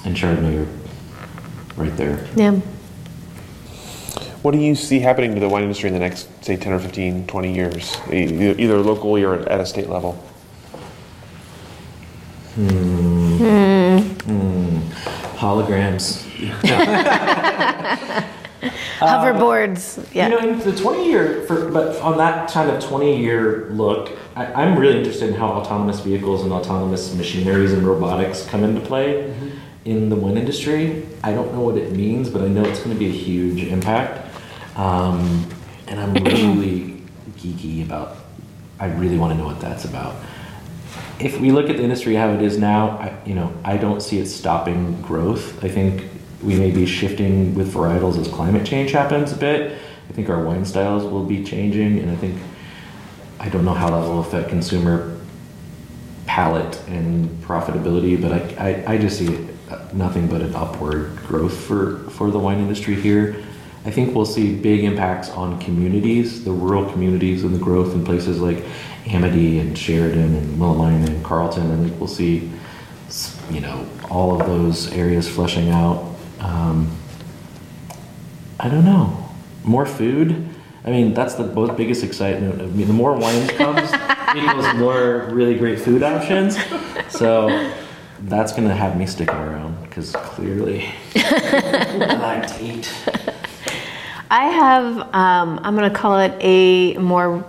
[0.04, 0.77] and Chardonnay are
[1.78, 2.20] right there.
[2.36, 2.60] Yeah.
[4.42, 6.80] What do you see happening to the wine industry in the next, say, 10 or
[6.80, 8.24] 15, 20 years, e-
[8.58, 10.14] either locally or at a state level?
[12.56, 13.98] Hmm.
[13.98, 14.78] Hmm.
[15.38, 16.24] Holograms.
[19.00, 20.08] Hoverboards.
[20.14, 20.30] Yeah.
[20.30, 24.18] You know, in the 20 year, for, but on that kind of 20 year look,
[24.36, 28.82] I, I'm really interested in how autonomous vehicles and autonomous machineries and robotics come into
[28.82, 29.36] play
[29.88, 31.08] in the wine industry.
[31.24, 33.64] I don't know what it means, but I know it's going to be a huge
[33.64, 34.36] impact.
[34.76, 35.50] Um,
[35.88, 37.04] and I'm really
[37.38, 38.18] geeky about,
[38.82, 40.16] I really want to know what that's about.
[41.20, 44.02] If we look at the industry how it is now, I, you know, I don't
[44.02, 45.64] see it stopping growth.
[45.64, 46.04] I think
[46.44, 49.78] we may be shifting with varietals as climate change happens a bit.
[50.10, 52.40] I think our wine styles will be changing, and I think
[53.40, 55.18] I don't know how that will affect consumer
[56.26, 59.48] palate and profitability, but I, I, I just see
[59.94, 63.36] nothing but an upward growth for, for the wine industry here.
[63.86, 68.04] I think we'll see big impacts on communities, the rural communities, and the growth in
[68.04, 68.64] places like
[69.08, 71.72] Amity and Sheridan and Willamina and Carlton.
[71.72, 72.52] I think we'll see,
[73.50, 76.16] you know, all of those areas fleshing out.
[76.40, 76.92] Um,
[78.60, 79.30] I don't know.
[79.64, 80.50] More food.
[80.84, 82.62] I mean, that's the most biggest excitement.
[82.62, 83.90] I mean, the more wine comes,
[84.36, 86.58] equals more really great food options.
[87.10, 87.74] So
[88.22, 92.94] that's gonna have me sticking around because clearly I like to eat.
[94.30, 97.46] I have, um, I'm going to call it a more,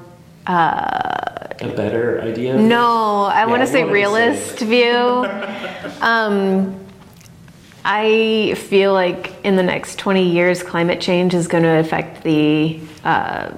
[0.47, 2.57] A better idea.
[2.57, 3.83] no, I want to say?
[3.83, 4.95] realist view.
[6.01, 6.79] um,
[7.85, 12.79] I feel like in the next 20 years, climate change is going to affect the,
[13.03, 13.51] uh,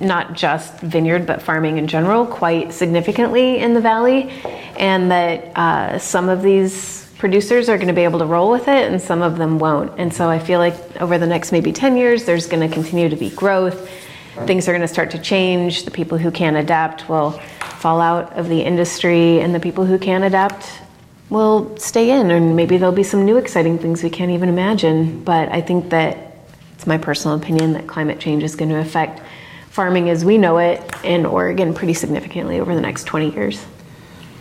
[0.00, 4.30] not just vineyard, but farming in general, quite significantly in the valley.
[4.76, 8.68] And that uh, some of these producers are going to be able to roll with
[8.68, 9.92] it and some of them won't.
[9.98, 13.08] And so I feel like over the next maybe 10 years, there's going to continue
[13.08, 13.90] to be growth.
[14.46, 15.84] Things are going to start to change.
[15.84, 17.32] The people who can adapt will
[17.80, 20.80] fall out of the industry, and the people who can adapt
[21.28, 22.30] will stay in.
[22.30, 25.24] And maybe there'll be some new exciting things we can't even imagine.
[25.24, 26.36] But I think that
[26.74, 29.20] it's my personal opinion that climate change is going to affect
[29.78, 33.64] farming as we know it in Oregon pretty significantly over the next 20 years.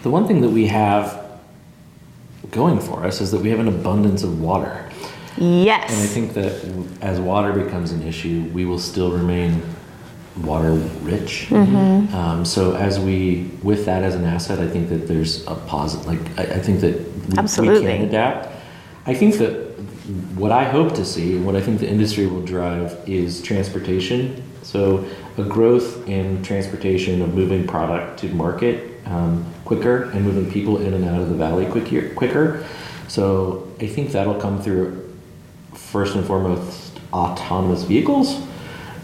[0.02, 1.40] The one thing that we have
[2.50, 4.90] going for us is that we have an abundance of water.
[5.38, 5.92] Yes.
[5.92, 9.62] And I think that as water becomes an issue, we will still remain
[10.38, 10.74] water
[11.04, 11.50] rich.
[11.50, 12.16] Mm-hmm.
[12.16, 16.08] Um, so as we, with that as an asset, I think that there's a positive.
[16.08, 16.96] Like I, I think that
[17.62, 18.50] we, we can adapt.
[19.06, 19.68] I think that
[20.34, 24.44] what I hope to see and what I think the industry will drive is transportation.
[24.64, 25.06] So
[25.38, 30.94] a growth in transportation of moving product to market um, quicker and moving people in
[30.94, 32.14] and out of the valley quicker.
[32.16, 32.66] Quicker.
[33.08, 35.16] So I think that'll come through
[35.74, 38.42] first and foremost autonomous vehicles.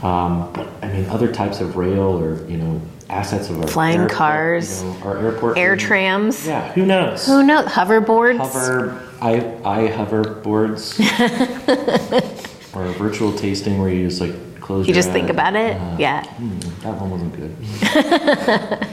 [0.02, 4.02] Um, but I mean, other types of rail or you know assets of our Flying
[4.02, 6.46] airport, cars, you know, our airport, Air trams.
[6.46, 7.26] Yeah, who knows?
[7.26, 7.68] Who knows?
[7.68, 8.38] Hoverboards.
[8.38, 11.00] Hover, I, I hover boards,
[12.74, 14.88] or a virtual tasting where you just like close.
[14.88, 15.76] You your just think about it?
[15.78, 16.24] Uh, Yeah.
[16.24, 17.52] hmm, that one wasn't good.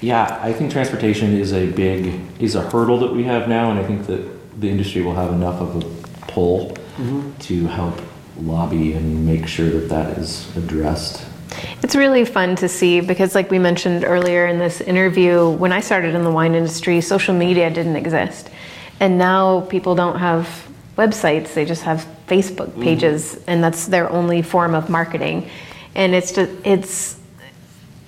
[0.00, 3.78] yeah, I think transportation is a big is a hurdle that we have now, and
[3.78, 4.22] I think that
[4.60, 5.80] the industry will have enough of a
[6.32, 6.76] pull
[7.40, 8.00] to help
[8.40, 11.24] lobby and make sure that that is addressed.
[11.82, 15.80] It's really fun to see because, like we mentioned earlier in this interview, when I
[15.80, 18.50] started in the wine industry, social media didn't exist.
[19.00, 20.67] And now people don't have
[20.98, 22.82] websites, they just have Facebook mm-hmm.
[22.82, 25.48] pages, and that's their only form of marketing.
[25.94, 27.18] And it's just, it's,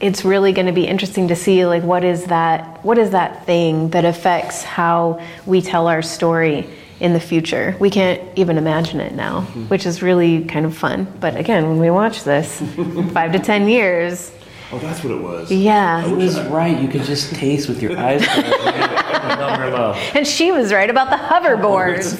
[0.00, 3.44] it's really going to be interesting to see like what is that what is that
[3.44, 6.66] thing that affects how we tell our story
[7.00, 7.76] in the future?
[7.78, 9.64] We can't even imagine it now mm-hmm.
[9.64, 11.06] which is really kind of fun.
[11.20, 12.60] But again when we watch this
[13.12, 14.32] five to ten years
[14.72, 15.50] Oh, that's what it was.
[15.50, 16.80] yeah It was right.
[16.80, 18.56] You could just taste with your eyes closed.
[20.14, 22.18] And she was right about the hoverboards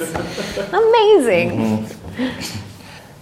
[0.73, 1.85] amazing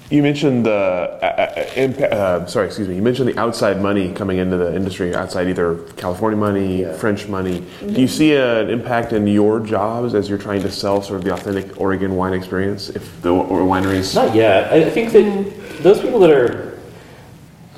[0.09, 2.95] You mentioned the, uh, uh, uh, sorry, excuse me.
[2.95, 7.63] You mentioned the outside money coming into the industry, outside either California money, French money.
[7.86, 11.25] Do you see an impact in your jobs as you're trying to sell sort of
[11.25, 12.89] the authentic Oregon wine experience?
[12.89, 14.73] If the or wineries, Not yet.
[14.73, 16.80] I I think that those people that are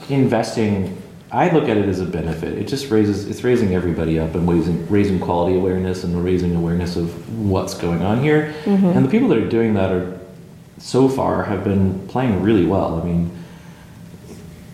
[0.08, 1.01] investing
[1.32, 2.58] I look at it as a benefit.
[2.58, 6.98] It just raises it's raising everybody up and raising raising quality awareness and raising awareness
[6.98, 8.54] of what's going on here.
[8.66, 8.88] Mm-hmm.
[8.88, 10.20] And the people that are doing that are
[10.78, 13.00] so far have been playing really well.
[13.00, 13.32] I mean,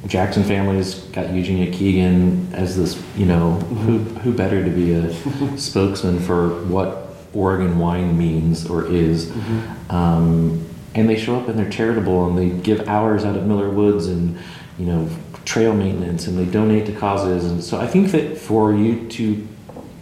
[0.08, 4.18] Jackson family's got Eugenia Keegan as this, you know, who mm-hmm.
[4.18, 9.28] who better to be a spokesman for what Oregon wine means or is.
[9.28, 9.96] Mm-hmm.
[9.96, 13.70] Um, and they show up and they're charitable and they give hours out at Miller
[13.70, 14.40] Woods and
[14.80, 15.10] you know
[15.48, 19.48] trail maintenance and they donate to causes and so I think that for you to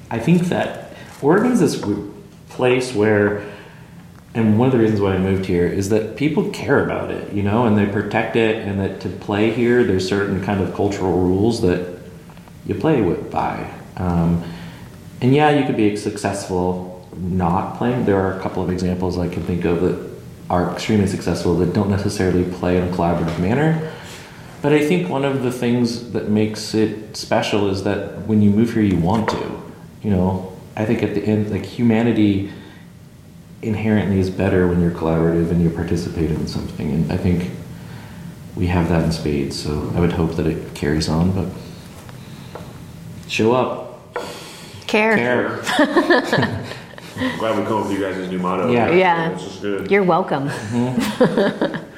[0.09, 1.83] I think that Oregon's this
[2.49, 3.45] place where
[4.33, 7.31] and one of the reasons why I moved here is that people care about it,
[7.31, 10.75] you know, and they protect it, and that to play here, there's certain kind of
[10.75, 11.99] cultural rules that
[12.65, 13.71] you play with by.
[13.95, 14.43] Um,
[15.21, 18.03] and yeah, you could be successful not playing.
[18.03, 20.15] There are a couple of examples I can think of that
[20.49, 23.93] are extremely successful that don't necessarily play in a collaborative manner.
[24.65, 28.49] But I think one of the things that makes it special is that when you
[28.49, 29.61] move here, you want to.
[30.01, 32.51] You know, I think at the end, like humanity
[33.61, 36.89] inherently is better when you're collaborative and you participate in something.
[36.89, 37.51] And I think
[38.55, 39.55] we have that in spades.
[39.55, 41.31] So I would hope that it carries on.
[41.31, 41.47] But
[43.27, 44.17] show up,
[44.87, 45.15] Care.
[45.15, 45.61] care.
[47.17, 48.71] I'm glad we come up with you guys' new motto.
[48.71, 48.89] Yeah.
[48.89, 49.29] Yeah.
[49.29, 49.91] It's just good.
[49.91, 50.49] You're welcome.
[50.49, 51.91] Mm-hmm.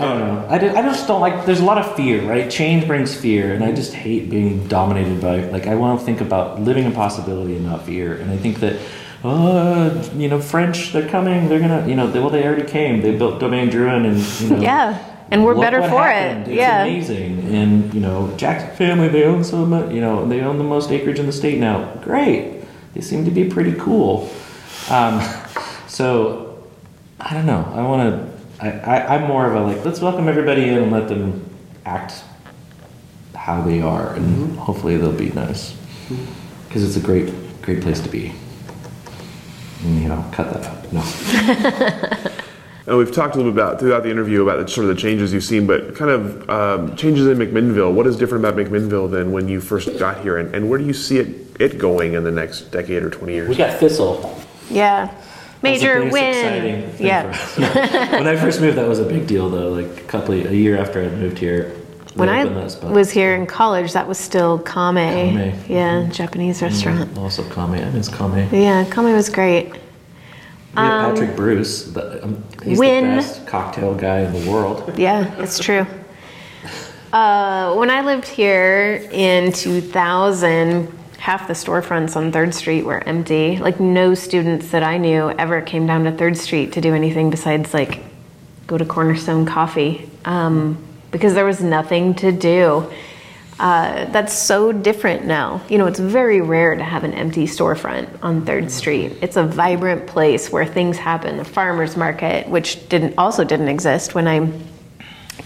[0.00, 0.46] I don't know.
[0.48, 1.46] I, just, I just don't like.
[1.46, 2.50] There's a lot of fear, right?
[2.50, 5.40] Change brings fear, and I just hate being dominated by.
[5.44, 8.14] Like I want to think about living in possibility and not fear.
[8.14, 8.80] And I think that,
[9.22, 11.48] uh, you know, French, they're coming.
[11.48, 13.02] They're gonna, you know, they, well, they already came.
[13.02, 14.18] They built Domaine Drouhin, and
[14.50, 15.06] you know, Yeah.
[15.32, 16.48] And we're better for happened.
[16.48, 16.52] it.
[16.52, 16.82] It's yeah.
[16.82, 17.54] amazing.
[17.54, 19.92] And you know, Jackson family, they own so much.
[19.92, 21.94] You know, they own the most acreage in the state now.
[22.02, 22.64] Great.
[22.94, 24.28] They seem to be pretty cool.
[24.90, 25.20] Um,
[25.86, 26.64] so
[27.20, 27.70] I don't know.
[27.74, 28.39] I want to.
[28.60, 31.48] I, I, I'm more of a like, let's welcome everybody in and let them
[31.84, 32.22] act
[33.34, 35.76] how they are, and hopefully they'll be nice.
[36.68, 37.32] Because it's a great,
[37.62, 38.32] great place to be.
[39.82, 40.92] And, you know, cut that out.
[40.92, 42.36] No.
[42.86, 45.00] And we've talked a little bit about throughout the interview about the, sort of the
[45.00, 47.92] changes you've seen, but kind of um, changes in McMinnville.
[47.92, 50.84] What is different about McMinnville than when you first got here, and, and where do
[50.84, 53.48] you see it, it going in the next decade or 20 years?
[53.48, 54.36] We got Thistle.
[54.70, 55.14] Yeah.
[55.62, 56.96] Major the biggest exciting win.
[56.98, 58.16] Yeah.
[58.18, 59.70] when I first moved, that was a big deal, though.
[59.70, 61.76] Like a couple, a year after I moved here.
[62.14, 64.96] When I was here in college, that was still Kame.
[64.96, 65.54] Kame.
[65.68, 67.16] Yeah, Japanese restaurant.
[67.16, 68.48] also Kame, I miss Kame.
[68.52, 69.72] Yeah, Kame was great.
[69.72, 71.84] We had Patrick Bruce.
[71.84, 73.04] The, um, he's Win.
[73.04, 74.92] the best cocktail guy in the world.
[74.96, 75.86] Yeah, it's true.
[77.12, 83.58] Uh, when I lived here in 2000, half the storefronts on 3rd Street were empty.
[83.58, 87.28] Like, no students that I knew ever came down to 3rd Street to do anything
[87.28, 88.02] besides, like,
[88.66, 92.90] go to Cornerstone Coffee um, because there was nothing to do.
[93.58, 95.60] Uh, that's so different now.
[95.68, 99.18] You know, it's very rare to have an empty storefront on 3rd Street.
[99.20, 101.36] It's a vibrant place where things happen.
[101.36, 104.50] The farmer's market, which didn't also didn't exist when I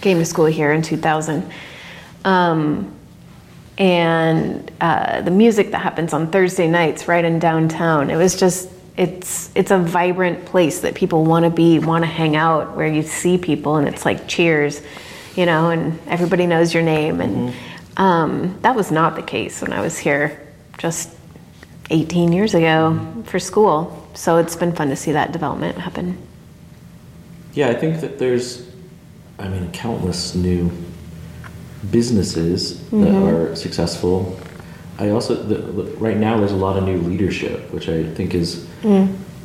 [0.01, 1.51] came to school here in 2000.
[2.25, 2.95] Um,
[3.79, 8.11] and uh, the music that happens on Thursday nights right in downtown.
[8.11, 12.11] It was just it's it's a vibrant place that people want to be, want to
[12.11, 14.81] hang out, where you see people and it's like cheers,
[15.35, 17.21] you know, and everybody knows your name.
[17.21, 17.55] And
[17.97, 20.41] um, that was not the case when I was here
[20.79, 21.11] just
[21.91, 24.09] 18 years ago for school.
[24.15, 26.17] So it's been fun to see that development happen.
[27.53, 28.69] Yeah, I think that there's,
[29.39, 30.71] I mean, countless new
[31.91, 34.39] businesses that are successful.
[34.99, 38.67] I also, the, right now, there's a lot of new leadership, which I think is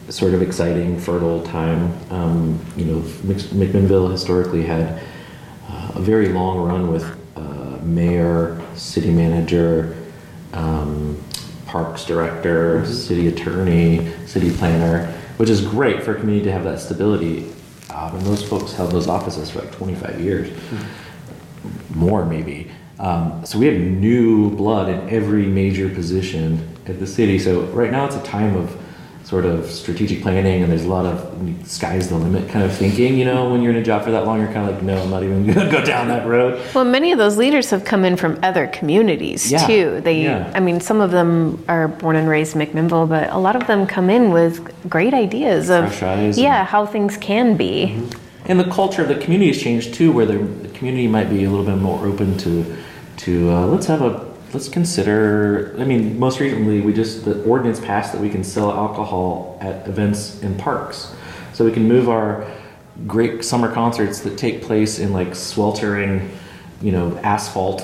[0.10, 1.94] sort of exciting, fertile time.
[2.12, 5.02] Um, you know, McMinnville historically had
[5.68, 9.96] uh, a very long run with uh, mayor, city manager,
[10.54, 11.22] um,
[11.66, 16.80] parks director, city attorney, city planner, which is great for a community to have that
[16.80, 17.52] stability.
[17.92, 20.50] Um, and those folks held those offices for like 25 years,
[21.94, 22.72] more maybe.
[23.00, 27.40] Um, so we have new blood in every major position at the city.
[27.40, 28.76] So right now it's a time of
[29.24, 33.16] sort of strategic planning, and there's a lot of sky's the limit kind of thinking.
[33.16, 35.02] You know, when you're in a job for that long, you're kind of like, no,
[35.04, 36.60] I'm not even going to go down that road.
[36.74, 40.02] Well, many of those leaders have come in from other communities Yeah, too.
[40.02, 40.52] They, yeah.
[40.56, 43.86] I mean, some of them are born and raised McMinnville, but a lot of them
[43.86, 48.02] come in with great ideas of, yeah, and- how things can be.
[48.46, 51.44] And the culture of the community has changed too, where the, the community might be
[51.44, 52.78] a little bit more open to,
[53.18, 55.76] to uh, let's have a let's consider.
[55.78, 59.88] I mean, most recently we just the ordinance passed that we can sell alcohol at
[59.88, 61.14] events in parks,
[61.54, 62.50] so we can move our
[63.06, 66.32] great summer concerts that take place in like sweltering,
[66.82, 67.84] you know, asphalt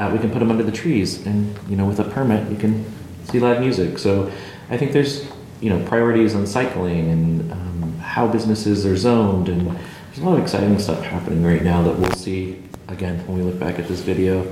[0.00, 2.56] uh, we can put them under the trees, and you know, with a permit, you
[2.56, 2.84] can
[3.24, 3.98] see live music.
[3.98, 4.32] So
[4.70, 5.26] I think there's
[5.60, 9.78] you know priorities on cycling and um, how businesses are zoned, and
[10.20, 13.58] a lot of exciting stuff happening right now that we'll see again when we look
[13.58, 14.46] back at this video.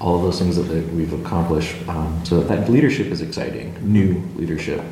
[0.00, 1.74] All of those things that, that we've accomplished.
[1.88, 3.74] Um, so that leadership is exciting.
[3.80, 4.82] New leadership.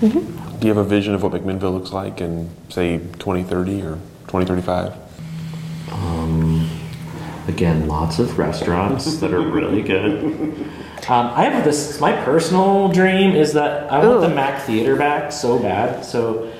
[0.00, 3.94] Do you have a vision of what McMinnville looks like in, say, 2030 or
[4.28, 4.94] 2035?
[7.48, 10.24] Again, lots of restaurants that are really good.
[11.08, 12.00] Um, I have this.
[12.00, 16.04] My personal dream is that I want the Mack Theater back so bad.
[16.04, 16.59] So, f-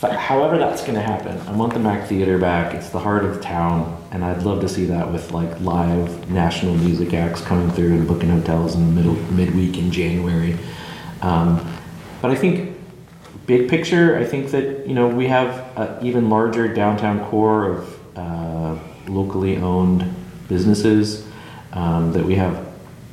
[0.00, 2.74] however that's going to happen, I want the Mack Theater back.
[2.74, 6.74] It's the heart of town, and I'd love to see that with like live national
[6.74, 10.58] music acts coming through and booking hotels in the middle midweek in January.
[11.22, 11.66] Um,
[12.20, 12.76] but I think
[13.46, 18.18] big picture, I think that you know we have an even larger downtown core of
[18.18, 18.78] uh,
[19.08, 20.14] locally owned
[20.48, 21.26] businesses.
[21.72, 22.66] Um, that we have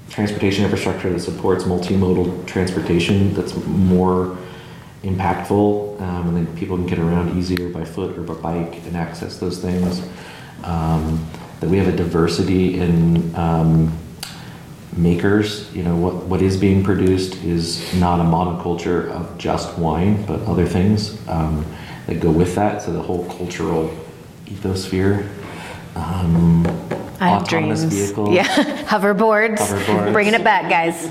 [0.09, 4.37] transportation infrastructure that supports multimodal transportation that's more
[5.03, 8.95] impactful, um, and then people can get around easier by foot or by bike and
[8.95, 10.01] access those things.
[10.63, 11.25] Um,
[11.59, 13.97] that we have a diversity in um,
[14.97, 15.73] makers.
[15.73, 20.41] You know, what, what is being produced is not a monoculture of just wine, but
[20.41, 21.65] other things um,
[22.07, 22.81] that go with that.
[22.81, 23.95] So the whole cultural
[24.45, 25.27] ethosphere.
[25.95, 26.65] Um,
[27.19, 27.83] I have dreams.
[27.83, 28.31] vehicles.
[28.31, 28.43] Yeah,
[28.85, 29.59] hoverboards.
[29.59, 30.13] Hoverboards.
[30.13, 31.09] Bringing it back, guys.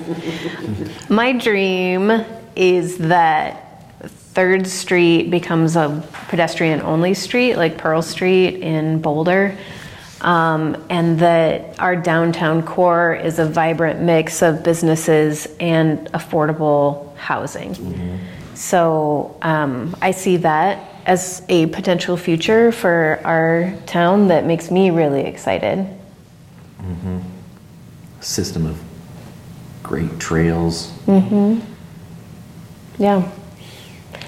[1.08, 2.24] My dream
[2.54, 3.71] is that
[4.34, 9.56] Third Street becomes a pedestrian-only street, like Pearl Street in Boulder,
[10.22, 17.74] um, and that our downtown core is a vibrant mix of businesses and affordable housing.
[18.54, 24.90] So um, I see that as a potential future for our town that makes me
[24.90, 25.86] really excited.
[28.20, 28.80] system of
[29.82, 30.92] great trails.
[32.98, 33.30] Yeah.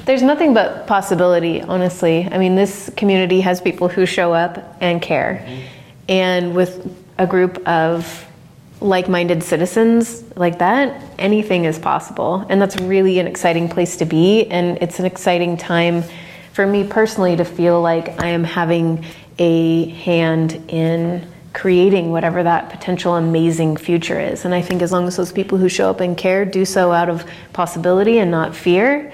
[0.05, 2.28] There's nothing but possibility, honestly.
[2.30, 5.42] I mean, this community has people who show up and care.
[5.44, 5.61] Mm-hmm.
[6.09, 8.26] And with a group of
[8.80, 12.44] like minded citizens like that, anything is possible.
[12.48, 14.46] And that's really an exciting place to be.
[14.46, 16.05] And it's an exciting time
[16.52, 19.05] for me personally to feel like I am having
[19.38, 24.44] a hand in creating whatever that potential amazing future is.
[24.44, 26.92] And I think as long as those people who show up and care do so
[26.92, 29.12] out of possibility and not fear,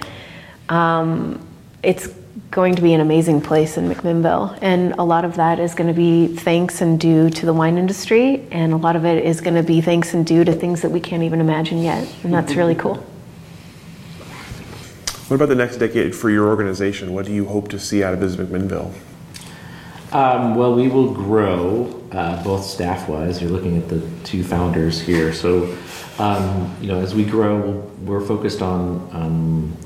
[0.71, 1.47] um,
[1.83, 2.09] it's
[2.51, 4.59] going to be an amazing place in McMinnville.
[4.62, 7.77] And a lot of that is going to be thanks and due to the wine
[7.77, 10.83] industry, and a lot of it is going to be thanks and due to things
[10.83, 12.09] that we can't even imagine yet.
[12.25, 13.05] And that's really cool.
[15.29, 17.14] What about the next decade for your organization?
[17.14, 18.93] What do you hope to see out of Visit McMinnville?
[20.12, 23.41] Um, well, we will grow uh, both staff-wise.
[23.41, 25.73] You're looking at the two founders here, so
[26.18, 29.77] um, you know as we grow, we'll, we're focused on um,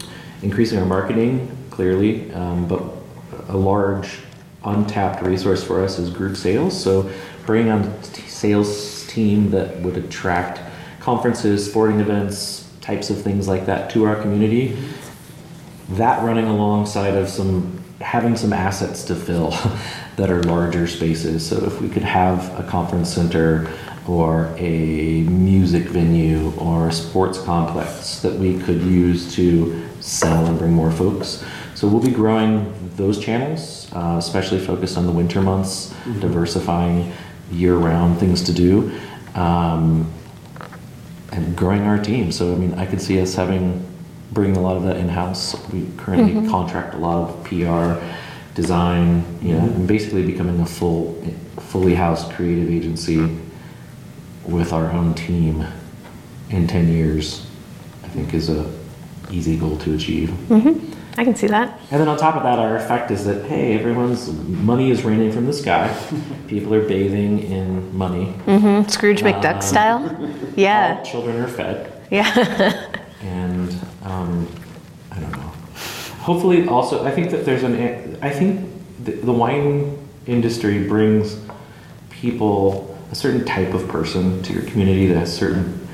[0.44, 2.82] increasing our marketing clearly, um, but
[3.48, 4.18] a large
[4.64, 6.80] untapped resource for us is group sales.
[6.80, 7.10] So
[7.46, 10.60] bringing on a sales team that would attract
[11.00, 14.76] conferences, sporting events, types of things like that to our community
[15.90, 19.50] that running alongside of some having some assets to fill
[20.16, 21.46] that are larger spaces.
[21.46, 23.70] So if we could have a conference center
[24.06, 30.58] or a music venue or a sports complex that we could use to sell and
[30.58, 31.44] bring more folks.
[31.74, 37.12] So we'll be growing those channels, uh, especially focused on the winter months, diversifying
[37.50, 38.92] year-round things to do.
[39.34, 40.12] Um,
[41.32, 42.30] and growing our team.
[42.30, 43.84] So I mean, I could see us having
[44.30, 45.56] bringing a lot of that in house.
[45.70, 48.04] We currently contract a lot of PR,
[48.54, 51.20] design, you know, and basically becoming a full,
[51.58, 53.28] fully housed creative agency
[54.46, 55.64] with our own team
[56.50, 57.46] in ten years.
[58.04, 58.70] I think is a
[59.30, 60.32] easy goal to achieve.
[61.16, 61.80] I can see that.
[61.90, 65.30] And then on top of that, our effect is that hey, everyone's money is raining
[65.32, 65.94] from the sky.
[66.48, 68.34] People are bathing in money.
[68.46, 69.98] Mm, Scrooge McDuck style.
[70.20, 71.02] All Yeah.
[71.02, 72.02] children are fed.
[72.10, 72.96] Yeah.
[73.22, 73.72] and
[74.02, 74.48] um,
[75.12, 75.52] I don't know.
[76.20, 78.18] Hopefully, also, I think that there's an.
[78.22, 78.70] I think
[79.04, 79.96] the, the wine
[80.26, 81.38] industry brings
[82.10, 85.86] people a certain type of person to your community that has certain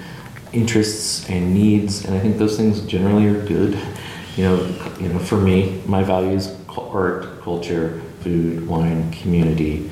[0.54, 3.78] interests and needs, and I think those things generally are good.
[4.36, 4.56] You know,
[4.98, 9.90] you know, for me, my values: art, culture, food, wine, community.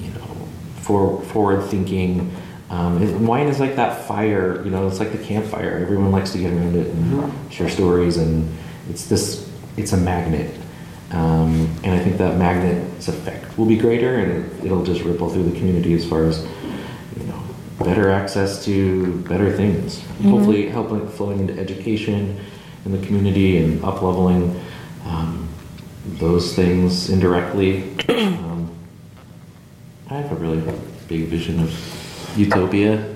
[0.00, 0.48] You know,
[0.80, 2.34] for forward thinking.
[2.68, 5.78] Um, wine is like that fire, you know, it's like the campfire.
[5.78, 8.48] Everyone likes to get around it and share stories, and
[8.88, 10.52] it's this, it's a magnet.
[11.12, 15.44] Um, and I think that magnet's effect will be greater, and it'll just ripple through
[15.44, 16.46] the community as far as
[17.18, 17.42] you know,
[17.80, 19.98] better access to better things.
[19.98, 20.30] Mm-hmm.
[20.30, 22.38] Hopefully, helping flowing into education
[22.84, 24.60] in the community and up leveling
[25.04, 25.48] um,
[26.04, 27.96] those things indirectly.
[28.20, 28.70] Um,
[30.10, 30.60] I have a really
[31.08, 31.72] big vision of
[32.36, 32.96] utopia.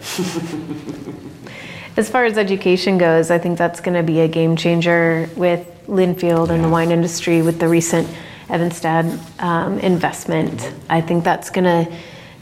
[1.97, 5.74] as far as education goes, I think that's going to be a game changer with
[5.87, 8.09] Linfield and the wine industry with the recent
[8.49, 10.73] Evenstad um, investment.
[10.89, 11.93] I think that's going to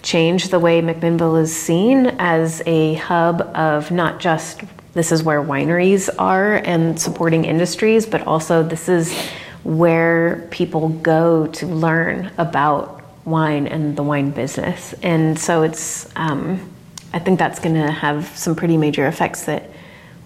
[0.02, 4.62] change the way McMinnville is seen as a hub of not just
[4.94, 9.16] this is where wineries are and supporting industries, but also this is
[9.62, 14.92] where people go to learn about wine and the wine business.
[15.02, 16.70] And so it's, um,
[17.12, 19.70] I think that's going to have some pretty major effects that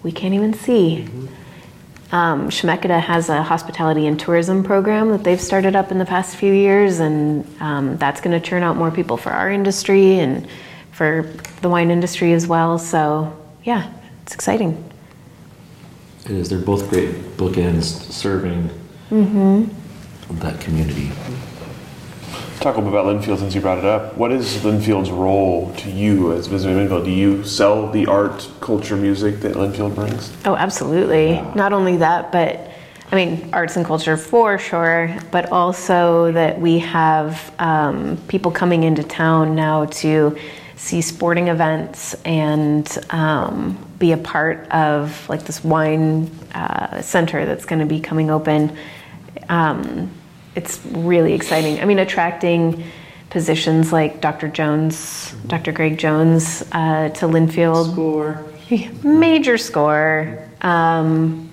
[0.03, 1.05] we can't even see.
[1.05, 1.27] Mm-hmm.
[2.13, 6.53] Um, has a hospitality and tourism program that they've started up in the past few
[6.53, 10.47] years, and um, that's going to turn out more people for our industry and
[10.93, 11.29] for
[11.63, 12.79] the wine industry as well.
[12.79, 13.93] So, yeah,
[14.23, 14.83] it's exciting.
[16.27, 16.49] It is.
[16.49, 18.71] They're both great bookends serving
[19.11, 20.39] mm-hmm.
[20.39, 21.11] that community.
[22.61, 24.17] Talk a little bit about Linfield since you brought it up.
[24.17, 27.05] What is Linfield's role to you as Visiting Linfield?
[27.05, 30.33] Do you sell the art, culture, music that Linfield brings?
[30.47, 31.33] Oh, absolutely.
[31.33, 31.53] Yeah.
[31.55, 32.71] Not only that, but
[33.13, 38.83] I mean, arts and culture for sure, but also that we have um, people coming
[38.85, 40.37] into town now to
[40.77, 47.67] see sporting events and um, be a part of like this wine uh, center that's
[47.67, 48.77] going to be coming open.
[49.49, 50.11] Um,
[50.57, 51.79] it's really exciting.
[51.81, 52.83] I mean, attracting
[53.31, 54.49] positions like Dr.
[54.49, 55.71] Jones, Dr.
[55.71, 57.93] Greg Jones uh, to Linfield.
[57.93, 58.45] Score.
[59.05, 60.49] Major score.
[60.63, 61.53] Um,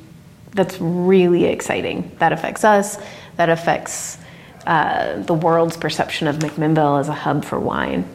[0.51, 2.09] that's really exciting.
[2.19, 2.97] That affects us.
[3.35, 4.17] That affects
[4.65, 8.07] uh, the world's perception of McMinnville as a hub for wine.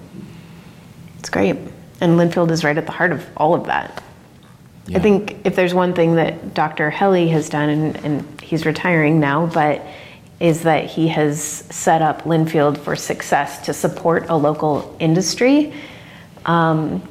[1.18, 1.56] It's great.
[2.00, 4.02] And Linfield is right at the heart of all of that.
[4.86, 4.98] Yeah.
[4.98, 6.88] I think if there's one thing that Dr.
[6.88, 9.82] Hellie has done, and, and he's retiring now, but
[10.40, 15.72] is that he has set up Linfield for success to support a local industry.
[16.46, 17.02] Um,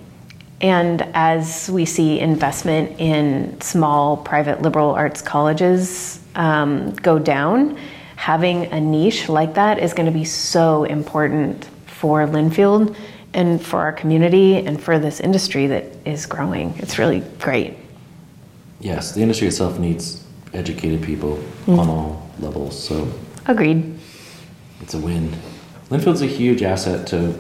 [0.62, 7.78] and as we see investment in small private liberal arts colleges um, go down,
[8.16, 12.96] having a niche like that is going to be so important for Linfield
[13.34, 16.74] and for our community and for this industry that is growing.
[16.78, 17.76] It's really great.
[18.80, 20.24] Yes, the industry itself needs
[20.54, 21.78] educated people mm-hmm.
[21.78, 22.82] on all levels.
[22.82, 23.12] So
[23.46, 23.98] agreed.
[24.82, 25.36] It's a win.
[25.90, 27.34] Linfield's a huge asset to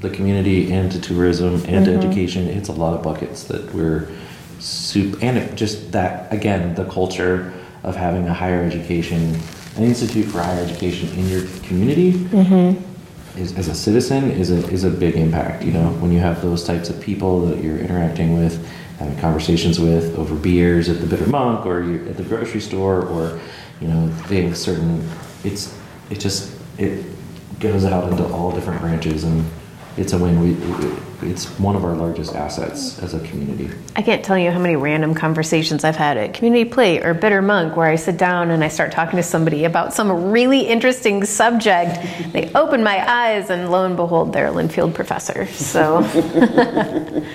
[0.00, 1.84] the community and to tourism and mm-hmm.
[1.84, 2.46] to education.
[2.48, 4.08] It's a lot of buckets that we're
[4.58, 7.52] soup and it, just that again the culture
[7.82, 9.38] of having a higher education,
[9.76, 12.12] an institute for higher education in your community.
[12.12, 12.82] Mm-hmm.
[13.38, 16.40] Is, as a citizen is a, is a big impact you know when you have
[16.40, 18.66] those types of people that you're interacting with
[18.98, 23.04] having conversations with over beers at the bitter monk or you're at the grocery store
[23.04, 23.38] or
[23.80, 25.08] you know they have certain
[25.44, 25.78] it's
[26.10, 27.04] it just it
[27.60, 29.44] goes out into all different branches and
[29.96, 30.40] it's a win.
[30.40, 33.70] We, it's one of our largest assets as a community.
[33.96, 37.40] I can't tell you how many random conversations I've had at Community Plate or Bitter
[37.40, 41.24] Monk where I sit down and I start talking to somebody about some really interesting
[41.24, 41.98] subject.
[42.32, 45.46] they open my eyes, and lo and behold, they're a Linfield professor.
[45.46, 46.02] So.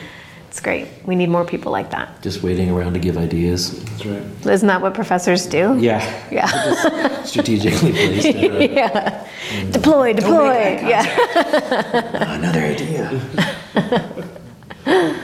[0.52, 0.90] It's great.
[1.06, 2.22] We need more people like that.
[2.22, 3.82] Just waiting around to give ideas.
[3.86, 4.22] That's right.
[4.46, 5.78] Isn't that what professors do?
[5.80, 6.04] Yeah.
[6.30, 7.24] Yeah.
[7.24, 8.26] strategically placed.
[8.74, 9.26] yeah.
[9.52, 9.72] Mm.
[9.72, 10.78] Deploy, deploy.
[10.84, 11.06] Yeah.
[11.16, 13.22] oh, another idea.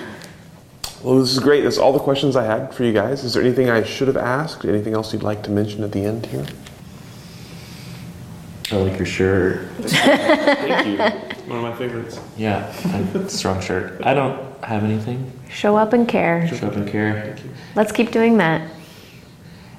[1.04, 1.66] well, this is great.
[1.66, 3.26] That's all the questions I had for you guys.
[3.26, 4.64] Is there anything I should have asked?
[4.64, 6.46] Anything else you'd like to mention at the end here?
[8.72, 9.68] I like your shirt.
[9.82, 10.98] Thank you.
[11.50, 12.18] One of my favorites.
[12.38, 12.72] Yeah,
[13.28, 14.02] strong shirt.
[14.06, 15.32] I don't have anything.
[15.50, 16.48] Show up and care.
[16.48, 17.38] Show up and care.
[17.76, 18.70] Let's keep doing that.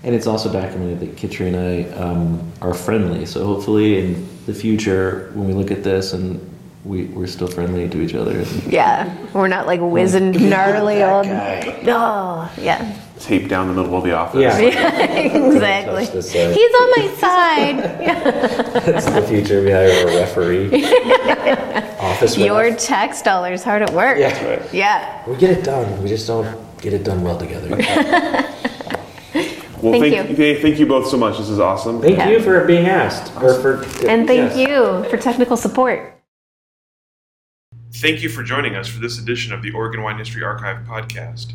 [0.03, 3.27] And it's also documented that Kitri and I um, are friendly.
[3.27, 6.41] So hopefully in the future, when we look at this and
[6.85, 8.43] we, we're still friendly to each other.
[8.69, 11.27] Yeah, we're not like whizzing gnarly old.
[11.27, 14.40] No, yeah tape down the middle of the office.
[14.40, 16.05] Yeah, exactly.
[16.07, 17.78] Uh, He's on my side.
[18.85, 19.62] That's the future.
[19.62, 20.85] We hire a referee.
[21.99, 22.78] office Your ref.
[22.78, 24.19] tax dollars hard at work.
[24.19, 24.74] Yeah, right.
[24.74, 25.28] Yeah.
[25.28, 26.03] We get it done.
[26.03, 27.69] We just don't get it done well together.
[27.70, 27.81] well,
[29.93, 30.61] thank, thank you.
[30.61, 31.39] Thank you both so much.
[31.39, 32.01] This is awesome.
[32.01, 32.31] Thank yeah.
[32.31, 33.35] you for being asked.
[33.36, 33.62] Awesome.
[33.62, 34.57] For, and thank yes.
[34.57, 36.15] you for technical support.
[37.95, 41.55] Thank you for joining us for this edition of the Oregon Wine History Archive podcast.